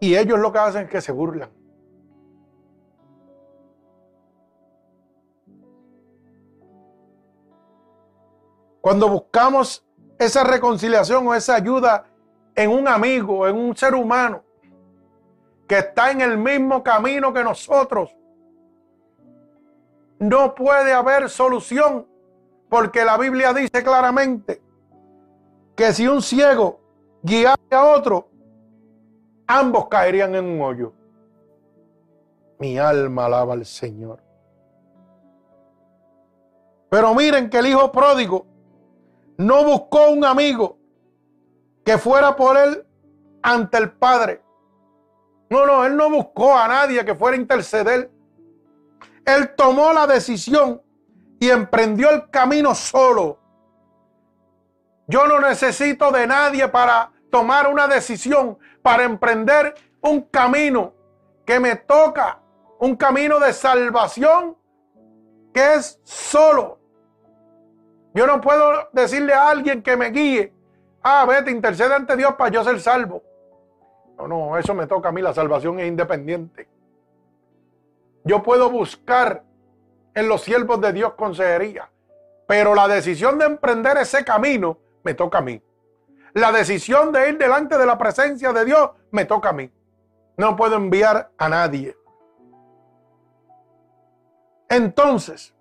[0.00, 1.50] Y ellos lo que hacen es que se burlan.
[8.80, 9.86] Cuando buscamos
[10.18, 12.04] esa reconciliación o esa ayuda
[12.56, 14.42] en un amigo, en un ser humano
[15.68, 18.14] que está en el mismo camino que nosotros,
[20.22, 22.06] no puede haber solución
[22.68, 24.62] porque la Biblia dice claramente
[25.74, 26.80] que si un ciego
[27.24, 28.28] guiara a otro,
[29.48, 30.92] ambos caerían en un hoyo.
[32.60, 34.22] Mi alma alaba al Señor.
[36.88, 38.46] Pero miren que el hijo pródigo
[39.38, 40.78] no buscó un amigo
[41.84, 42.86] que fuera por él
[43.42, 44.40] ante el Padre.
[45.50, 48.11] No, no, él no buscó a nadie que fuera a interceder.
[49.24, 50.82] Él tomó la decisión
[51.38, 53.38] y emprendió el camino solo.
[55.06, 60.94] Yo no necesito de nadie para tomar una decisión, para emprender un camino
[61.44, 62.40] que me toca,
[62.78, 64.56] un camino de salvación
[65.52, 66.78] que es solo.
[68.14, 70.52] Yo no puedo decirle a alguien que me guíe,
[71.02, 73.22] ah, vete, intercede ante Dios para yo ser salvo.
[74.18, 76.68] No, no, eso me toca a mí, la salvación es independiente.
[78.24, 79.44] Yo puedo buscar
[80.14, 81.90] en los siervos de Dios consejería,
[82.46, 85.62] pero la decisión de emprender ese camino me toca a mí.
[86.34, 89.70] La decisión de ir delante de la presencia de Dios me toca a mí.
[90.36, 91.96] No puedo enviar a nadie.
[94.68, 95.54] Entonces,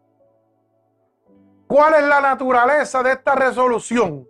[1.67, 4.27] ¿cuál es la naturaleza de esta resolución?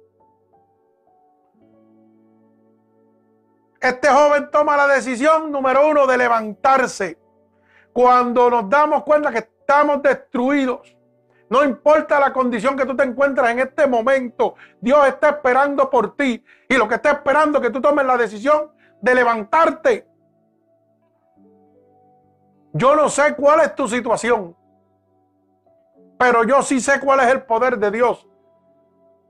[3.79, 7.20] Este joven toma la decisión número uno de levantarse.
[7.93, 10.95] Cuando nos damos cuenta que estamos destruidos,
[11.49, 16.15] no importa la condición que tú te encuentras en este momento, Dios está esperando por
[16.15, 16.43] ti.
[16.69, 18.71] Y lo que está esperando es que tú tomes la decisión
[19.01, 20.07] de levantarte.
[22.71, 24.55] Yo no sé cuál es tu situación,
[26.17, 28.25] pero yo sí sé cuál es el poder de Dios.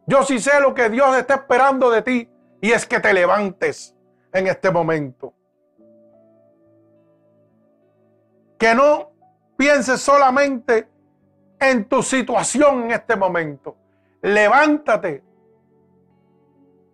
[0.05, 2.29] Yo sí sé lo que Dios está esperando de ti
[2.61, 3.95] y es que te levantes
[4.31, 5.33] en este momento.
[8.61, 9.09] Que no
[9.57, 10.87] pienses solamente
[11.59, 13.75] en tu situación en este momento.
[14.21, 15.23] Levántate.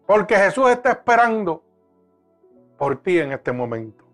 [0.06, 1.62] Porque Jesús está esperando
[2.78, 4.06] por ti en este momento.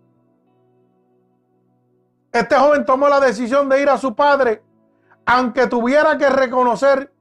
[2.32, 4.60] Este joven tomó la decisión de ir a su padre,
[5.24, 7.12] aunque tuviera que reconocer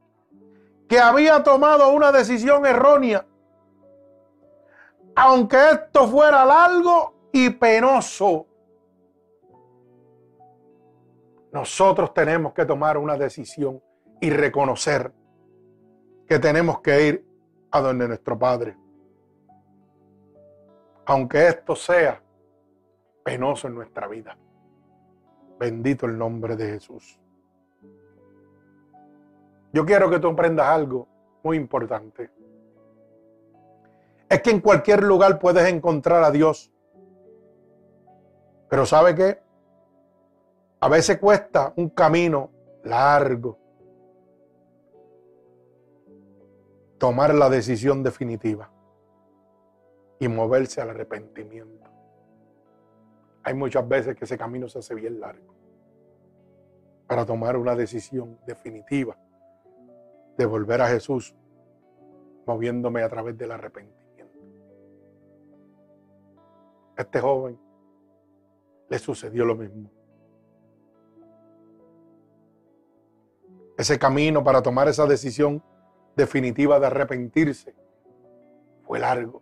[0.89, 3.23] que había tomado una decisión errónea.
[5.15, 8.47] Aunque esto fuera largo y penoso.
[11.53, 13.79] Nosotros tenemos que tomar una decisión
[14.19, 15.13] y reconocer
[16.27, 17.27] que tenemos que ir
[17.69, 18.75] a donde nuestro Padre.
[21.05, 22.19] Aunque esto sea
[23.23, 24.35] penoso en nuestra vida.
[25.59, 27.19] Bendito el nombre de Jesús.
[29.71, 31.07] Yo quiero que tú aprendas algo
[31.43, 32.31] muy importante.
[34.27, 36.71] Es que en cualquier lugar puedes encontrar a Dios.
[38.69, 39.42] Pero ¿sabe qué?
[40.84, 42.51] A veces cuesta un camino
[42.84, 43.57] largo
[46.97, 48.69] tomar la decisión definitiva
[50.19, 51.89] y moverse al arrepentimiento.
[53.43, 55.55] Hay muchas veces que ese camino se hace bien largo
[57.07, 59.17] para tomar una decisión definitiva
[60.38, 61.34] de volver a Jesús
[62.45, 64.38] moviéndome a través del arrepentimiento.
[66.97, 67.57] este joven
[68.89, 70.02] le sucedió lo mismo.
[73.78, 75.63] Ese camino para tomar esa decisión
[76.15, 77.76] definitiva de arrepentirse
[78.84, 79.41] fue largo.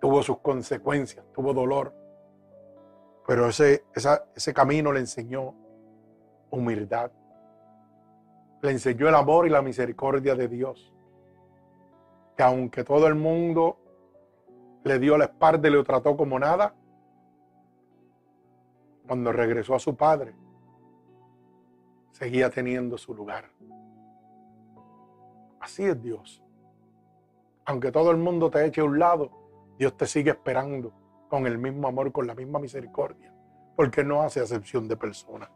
[0.00, 1.94] Tuvo sus consecuencias, tuvo dolor.
[3.26, 3.84] Pero ese,
[4.34, 5.54] ese camino le enseñó
[6.50, 7.10] humildad.
[8.62, 10.92] Le enseñó el amor y la misericordia de Dios.
[12.36, 13.78] Que aunque todo el mundo
[14.84, 16.74] le dio la espalda y le trató como nada,
[19.06, 20.34] cuando regresó a su padre,
[22.14, 23.50] seguía teniendo su lugar.
[25.60, 26.42] Así es Dios.
[27.66, 29.30] Aunque todo el mundo te eche a un lado,
[29.78, 30.92] Dios te sigue esperando
[31.28, 33.34] con el mismo amor, con la misma misericordia,
[33.74, 35.50] porque no hace acepción de personas.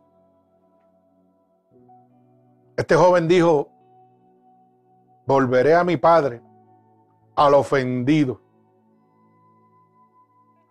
[2.76, 3.68] Este joven dijo,
[5.26, 6.42] volveré a mi padre,
[7.36, 8.40] al ofendido.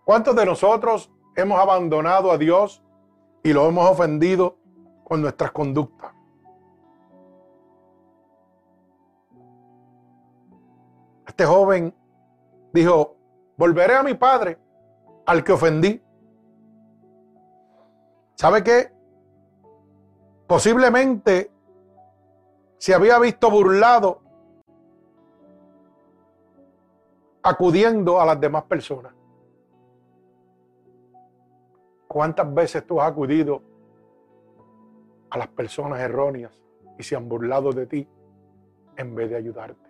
[0.04, 2.82] ¿Cuántos de nosotros hemos abandonado a Dios
[3.42, 4.58] y lo hemos ofendido
[5.08, 6.12] con nuestras conductas.
[11.26, 11.94] Este joven
[12.74, 13.16] dijo,
[13.56, 14.58] volveré a mi padre,
[15.24, 16.02] al que ofendí.
[18.34, 18.92] ¿Sabe qué?
[20.46, 21.50] Posiblemente
[22.76, 24.20] se había visto burlado
[27.42, 29.14] acudiendo a las demás personas.
[32.06, 33.67] ¿Cuántas veces tú has acudido
[35.30, 36.52] a las personas erróneas
[36.98, 38.08] y se han burlado de ti
[38.96, 39.88] en vez de ayudarte.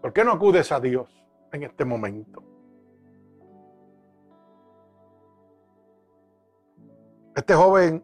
[0.00, 1.08] ¿Por qué no acudes a Dios
[1.52, 2.42] en este momento?
[7.36, 8.02] Este joven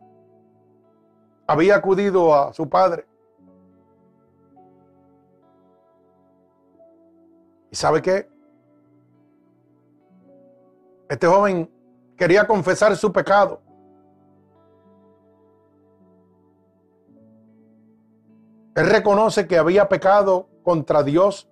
[1.46, 3.06] había acudido a su padre.
[7.70, 8.28] ¿Y sabe qué?
[11.08, 11.70] Este joven
[12.16, 13.60] quería confesar su pecado.
[18.74, 21.48] Él reconoce que había pecado contra Dios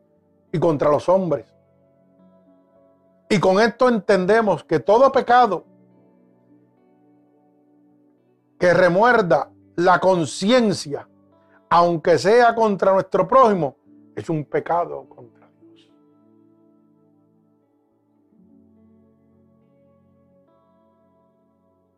[0.53, 1.47] y contra los hombres.
[3.31, 5.65] Y con esto entendemos que todo pecado
[8.59, 11.09] que remuerda la conciencia,
[11.71, 13.77] aunque sea contra nuestro prójimo,
[14.15, 15.34] es un pecado contra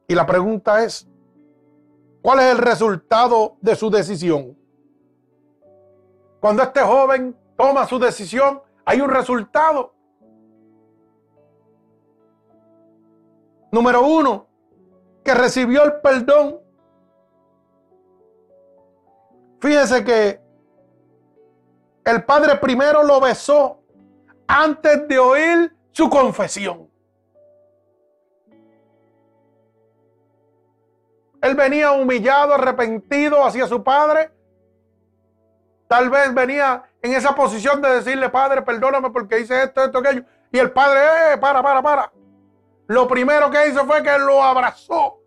[0.09, 1.09] Y la pregunta es,
[2.23, 4.57] ¿cuál es el resultado de su decisión?
[6.41, 9.95] Cuando este joven toma su decisión, hay un resultado.
[13.73, 14.47] Número uno,
[15.25, 16.61] que recibió el perdón.
[19.61, 20.41] Fíjese que
[22.05, 23.83] el padre primero lo besó
[24.47, 26.89] antes de oír su confesión.
[31.43, 34.31] Él venía humillado, arrepentido hacia su padre.
[35.89, 40.25] Tal vez venía en esa posición de decirle, Padre, perdóname porque hice esto, esto, aquello.
[40.51, 42.13] Y el Padre, eh, para, para, para.
[42.89, 45.21] Lo primero que hizo fue que lo abrazó.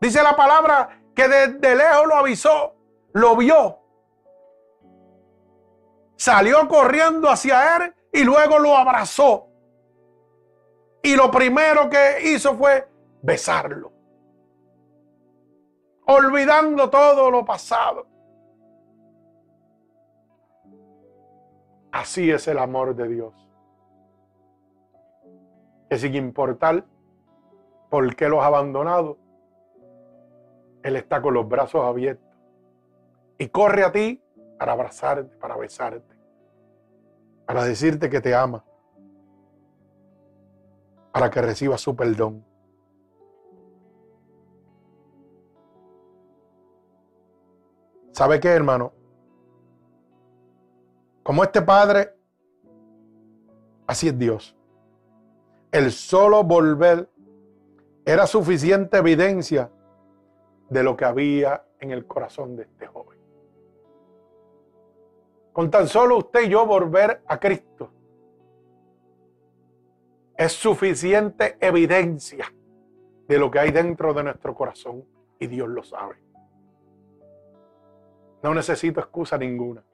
[0.00, 2.74] Dice la palabra que desde lejos lo avisó,
[3.12, 3.78] lo vio.
[6.16, 9.48] Salió corriendo hacia él y luego lo abrazó.
[11.02, 12.88] Y lo primero que hizo fue
[13.22, 13.99] besarlo.
[16.12, 18.04] Olvidando todo lo pasado.
[21.92, 23.48] Así es el amor de Dios.
[25.88, 26.84] Que sin importar
[27.90, 29.18] por qué los ha abandonado,
[30.82, 32.26] Él está con los brazos abiertos
[33.38, 34.20] y corre a ti
[34.58, 36.16] para abrazarte, para besarte,
[37.46, 38.64] para decirte que te ama,
[41.12, 42.49] para que recibas su perdón.
[48.20, 48.92] ¿Sabe qué, hermano?
[51.22, 52.12] Como este Padre,
[53.86, 54.54] así es Dios.
[55.72, 57.08] El solo volver
[58.04, 59.70] era suficiente evidencia
[60.68, 63.18] de lo que había en el corazón de este joven.
[65.54, 67.90] Con tan solo usted y yo volver a Cristo,
[70.36, 72.52] es suficiente evidencia
[73.26, 75.06] de lo que hay dentro de nuestro corazón
[75.38, 76.29] y Dios lo sabe.
[78.42, 79.84] No necesito excusa ninguna.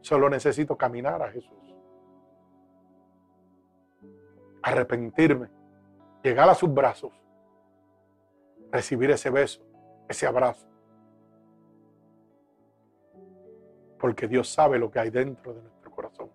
[0.00, 1.74] Solo necesito caminar a Jesús.
[4.62, 5.48] Arrepentirme.
[6.22, 7.12] Llegar a sus brazos.
[8.70, 9.62] Recibir ese beso,
[10.08, 10.66] ese abrazo.
[13.98, 16.30] Porque Dios sabe lo que hay dentro de nuestro corazón.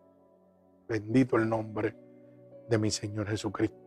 [0.88, 1.96] Bendito el nombre
[2.68, 3.78] de mi Señor Jesucristo.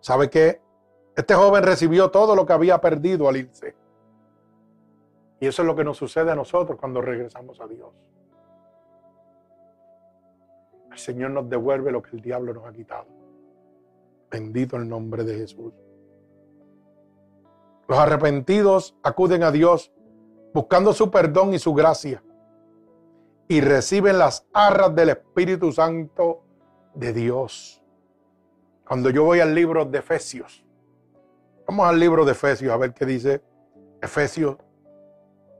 [0.00, 0.60] ¿Sabe qué?
[1.14, 3.74] Este joven recibió todo lo que había perdido al irse.
[5.40, 7.90] Y eso es lo que nos sucede a nosotros cuando regresamos a Dios.
[10.90, 13.06] El Señor nos devuelve lo que el diablo nos ha quitado.
[14.30, 15.72] Bendito el nombre de Jesús.
[17.88, 19.92] Los arrepentidos acuden a Dios
[20.54, 22.22] buscando su perdón y su gracia
[23.48, 26.42] y reciben las arras del Espíritu Santo
[26.94, 27.82] de Dios.
[28.86, 30.64] Cuando yo voy al libro de Efesios,
[31.72, 33.42] vamos al libro de Efesios a ver qué dice
[34.02, 34.58] Efesios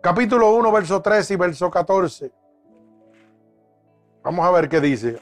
[0.02, 2.30] capítulo 1, verso 13 y verso 14.
[4.22, 5.18] Vamos a ver qué dice.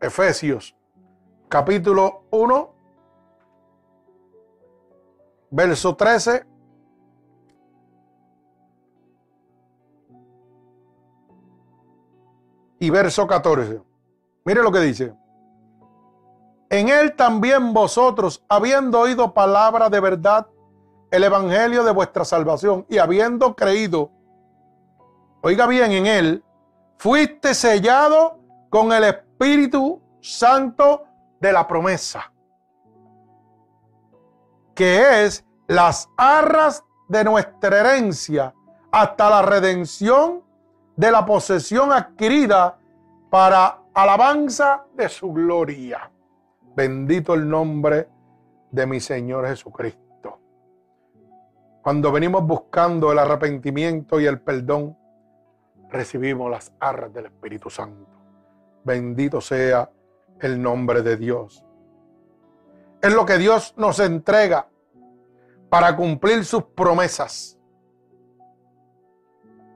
[0.00, 0.76] Efesios,
[1.48, 2.74] capítulo 1,
[5.50, 6.44] verso 13.
[12.80, 13.80] Y verso 14.
[14.44, 15.14] Mire lo que dice.
[16.70, 20.46] En él también vosotros, habiendo oído palabra de verdad,
[21.10, 24.12] el evangelio de vuestra salvación y habiendo creído,
[25.42, 26.44] oiga bien en él,
[26.96, 28.38] fuiste sellado
[28.70, 31.02] con el Espíritu Santo
[31.40, 32.32] de la promesa,
[34.72, 38.54] que es las arras de nuestra herencia
[38.92, 40.44] hasta la redención
[40.94, 42.78] de la posesión adquirida
[43.28, 46.10] para alabanza de su gloria.
[46.74, 48.08] Bendito el nombre
[48.70, 50.38] de mi Señor Jesucristo.
[51.82, 54.96] Cuando venimos buscando el arrepentimiento y el perdón,
[55.88, 58.10] recibimos las arras del Espíritu Santo.
[58.84, 59.90] Bendito sea
[60.40, 61.64] el nombre de Dios.
[63.02, 64.68] Es lo que Dios nos entrega
[65.68, 67.58] para cumplir sus promesas.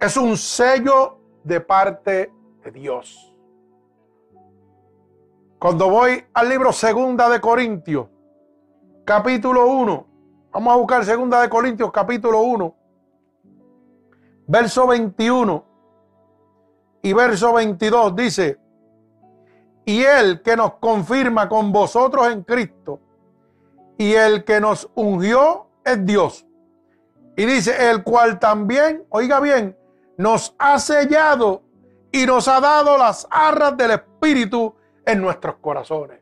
[0.01, 3.34] Es un sello de parte de Dios.
[5.65, 8.09] Cuando voy al libro Segunda de Corintios,
[9.07, 10.07] capítulo 1,
[10.53, 12.77] Vamos a buscar segunda de Corintios capítulo 1,
[14.47, 15.65] verso 21
[17.01, 18.61] y verso 22 dice,
[19.87, 23.01] y el que nos confirma con vosotros en Cristo
[23.97, 26.47] y el que nos ungió es Dios,
[27.39, 29.75] Y dice, el cual también, oiga bien,
[30.19, 31.63] nos ha sellado
[32.13, 34.75] y nos ha dado las arras del Espíritu
[35.07, 36.21] en nuestros corazones.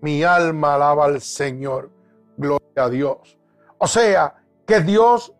[0.00, 1.90] Mi alma alaba al Señor.
[2.36, 3.38] Gloria a Dios.
[3.78, 5.34] O sea, que Dios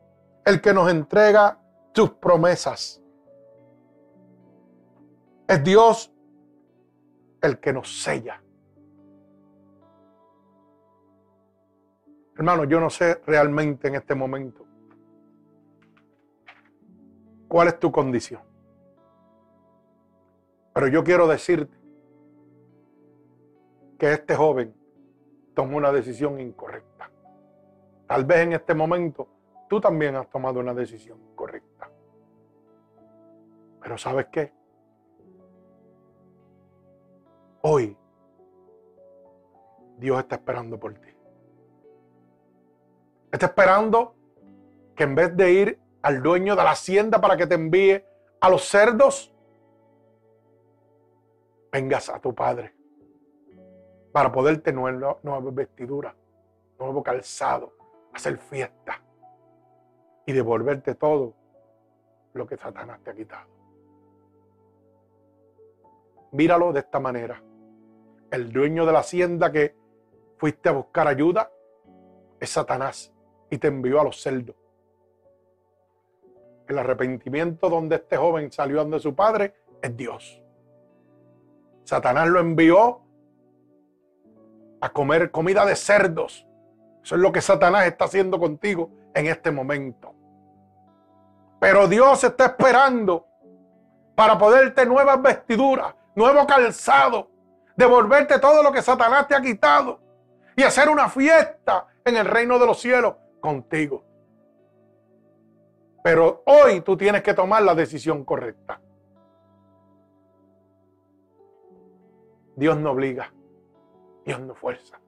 [0.44, 1.58] el que nos entrega
[1.94, 3.02] sus promesas.
[5.46, 6.12] Es Dios
[7.40, 8.42] el que nos sella.
[12.36, 14.64] Hermano, yo no sé realmente en este momento
[17.48, 18.40] cuál es tu condición.
[20.72, 21.79] Pero yo quiero decirte
[24.00, 24.74] que este joven
[25.52, 27.10] tomó una decisión incorrecta.
[28.06, 29.28] Tal vez en este momento
[29.68, 31.90] tú también has tomado una decisión correcta.
[33.82, 34.54] Pero ¿sabes qué?
[37.60, 37.94] Hoy
[39.98, 41.10] Dios está esperando por ti.
[43.30, 44.14] Está esperando
[44.96, 48.02] que en vez de ir al dueño de la hacienda para que te envíe
[48.40, 49.30] a los cerdos,
[51.70, 52.79] vengas a tu padre
[54.12, 56.14] para poderte nueva, nueva vestidura,
[56.78, 57.72] nuevo calzado,
[58.12, 59.00] hacer fiesta
[60.26, 61.34] y devolverte todo
[62.34, 63.48] lo que Satanás te ha quitado.
[66.32, 67.42] Míralo de esta manera.
[68.30, 69.74] El dueño de la hacienda que
[70.36, 71.50] fuiste a buscar ayuda
[72.38, 73.12] es Satanás
[73.50, 74.56] y te envió a los cerdos.
[76.68, 80.40] El arrepentimiento donde este joven salió donde su padre es Dios.
[81.82, 83.00] Satanás lo envió
[84.80, 86.46] a comer comida de cerdos.
[87.02, 90.14] Eso es lo que Satanás está haciendo contigo en este momento.
[91.58, 93.26] Pero Dios está esperando
[94.14, 97.30] para poderte nuevas vestiduras, nuevo calzado,
[97.76, 100.00] devolverte todo lo que Satanás te ha quitado
[100.56, 104.04] y hacer una fiesta en el reino de los cielos contigo.
[106.02, 108.80] Pero hoy tú tienes que tomar la decisión correcta.
[112.56, 113.32] Dios no obliga,
[114.24, 115.00] Dios no fuerza.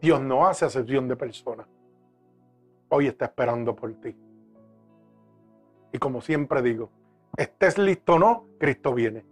[0.00, 1.66] Dios no hace acepción de personas.
[2.88, 4.16] Hoy está esperando por ti.
[5.92, 6.90] Y como siempre digo,
[7.36, 9.24] estés listo o no, Cristo viene.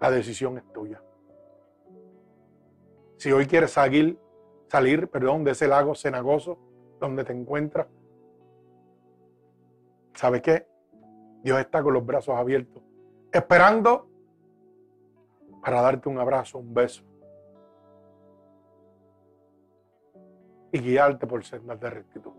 [0.00, 1.02] La decisión es tuya.
[3.16, 4.18] Si hoy quieres salir
[4.72, 6.58] salir, perdón, de ese lago cenagoso
[6.98, 7.88] donde te encuentras.
[10.14, 10.66] ¿Sabe qué?
[11.42, 12.82] Dios está con los brazos abiertos,
[13.30, 14.08] esperando
[15.62, 17.04] para darte un abrazo, un beso
[20.72, 22.32] y guiarte por sendas de rectitud.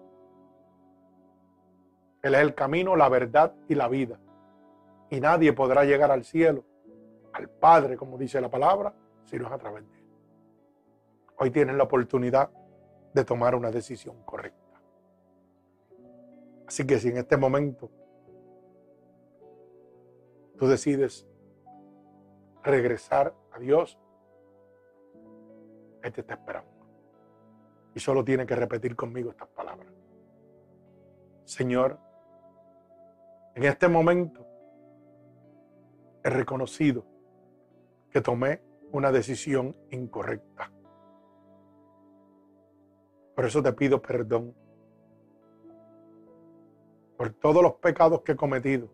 [2.22, 4.20] Él es el camino, la verdad y la vida.
[5.10, 6.64] Y nadie podrá llegar al cielo,
[7.32, 8.94] al Padre, como dice la palabra,
[9.26, 10.06] si no es a través de Él.
[11.40, 12.50] Hoy tienes la oportunidad
[13.14, 14.82] de tomar una decisión correcta.
[16.68, 17.92] Así que si en este momento
[20.58, 21.28] tú decides
[22.64, 24.00] regresar a Dios,
[26.02, 26.72] Él te está esperando.
[27.94, 29.94] Y solo tiene que repetir conmigo estas palabras.
[31.46, 32.00] Señor,
[33.56, 34.48] en este momento
[36.24, 37.06] he reconocido
[38.10, 38.62] que tomé
[38.92, 40.72] una decisión incorrecta.
[43.36, 44.56] Por eso te pido perdón
[47.18, 48.90] por todos los pecados que he cometido,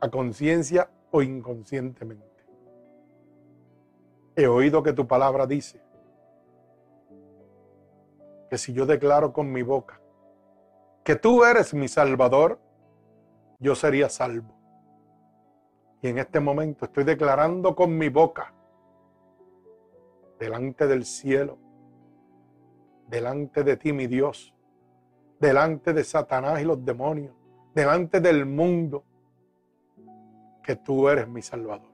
[0.00, 2.37] a conciencia o inconscientemente.
[4.38, 5.82] He oído que tu palabra dice
[8.48, 10.00] que si yo declaro con mi boca
[11.02, 12.60] que tú eres mi salvador,
[13.58, 14.54] yo sería salvo.
[16.02, 18.54] Y en este momento estoy declarando con mi boca
[20.38, 21.58] delante del cielo
[23.08, 24.54] delante de ti, mi Dios,
[25.40, 27.34] delante de Satanás y los demonios,
[27.74, 29.02] delante del mundo,
[30.62, 31.87] que tú eres mi Salvador.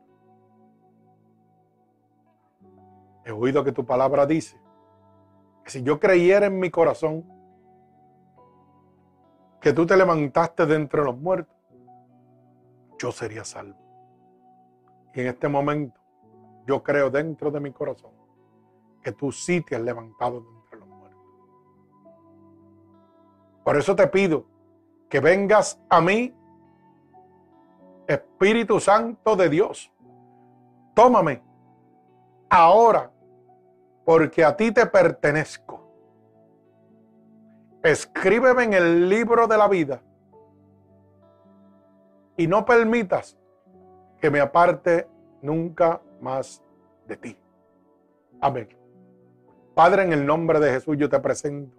[3.24, 4.60] He oído que tu palabra dice
[5.64, 7.24] que si yo creyera en mi corazón
[9.60, 11.56] que tú te levantaste de entre los muertos,
[12.98, 13.78] yo sería salvo.
[15.14, 15.98] Y en este momento
[16.66, 18.12] yo creo dentro de mi corazón
[19.02, 20.46] que tú sí te has levantado de
[23.64, 24.44] por eso te pido
[25.08, 26.34] que vengas a mí,
[28.06, 29.90] Espíritu Santo de Dios.
[30.92, 31.42] Tómame
[32.54, 33.10] ahora,
[34.04, 35.80] porque a ti te pertenezco.
[37.82, 40.00] Escríbeme en el libro de la vida
[42.36, 43.36] y no permitas
[44.20, 45.08] que me aparte
[45.42, 46.62] nunca más
[47.06, 47.38] de ti.
[48.40, 48.68] Amén.
[49.74, 51.76] Padre, en el nombre de Jesús yo te presento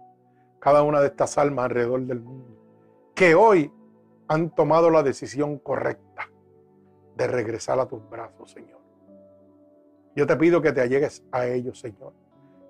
[0.60, 2.54] cada una de estas almas alrededor del mundo,
[3.14, 3.72] que hoy
[4.28, 6.28] han tomado la decisión correcta
[7.16, 8.85] de regresar a tus brazos, Señor.
[10.16, 12.14] Yo te pido que te allegues a ellos, Señor,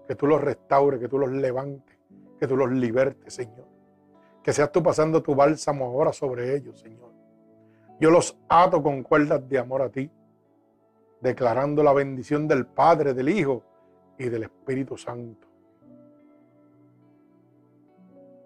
[0.09, 1.97] que tú los restaures, que tú los levantes,
[2.41, 3.69] que tú los libertes, Señor.
[4.43, 7.13] Que seas tú pasando tu bálsamo ahora sobre ellos, Señor.
[8.01, 10.11] Yo los ato con cuerdas de amor a ti,
[11.21, 13.63] declarando la bendición del Padre, del Hijo
[14.19, 15.47] y del Espíritu Santo.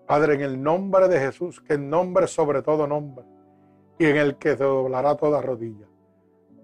[0.06, 3.24] Padre, en el nombre de Jesús, que el nombre sobre todo nombre,
[3.98, 5.86] y en el que doblará toda rodilla,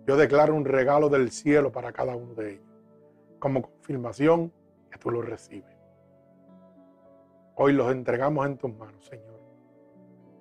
[0.07, 2.65] yo declaro un regalo del cielo para cada uno de ellos,
[3.39, 4.53] como confirmación
[4.91, 5.77] que tú lo recibes.
[7.57, 9.41] Hoy los entregamos en tus manos, Señor.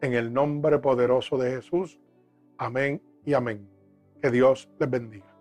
[0.02, 2.00] En el nombre poderoso de Jesús.
[2.58, 3.68] Amén y amén.
[4.22, 5.35] Que Dios les bendiga.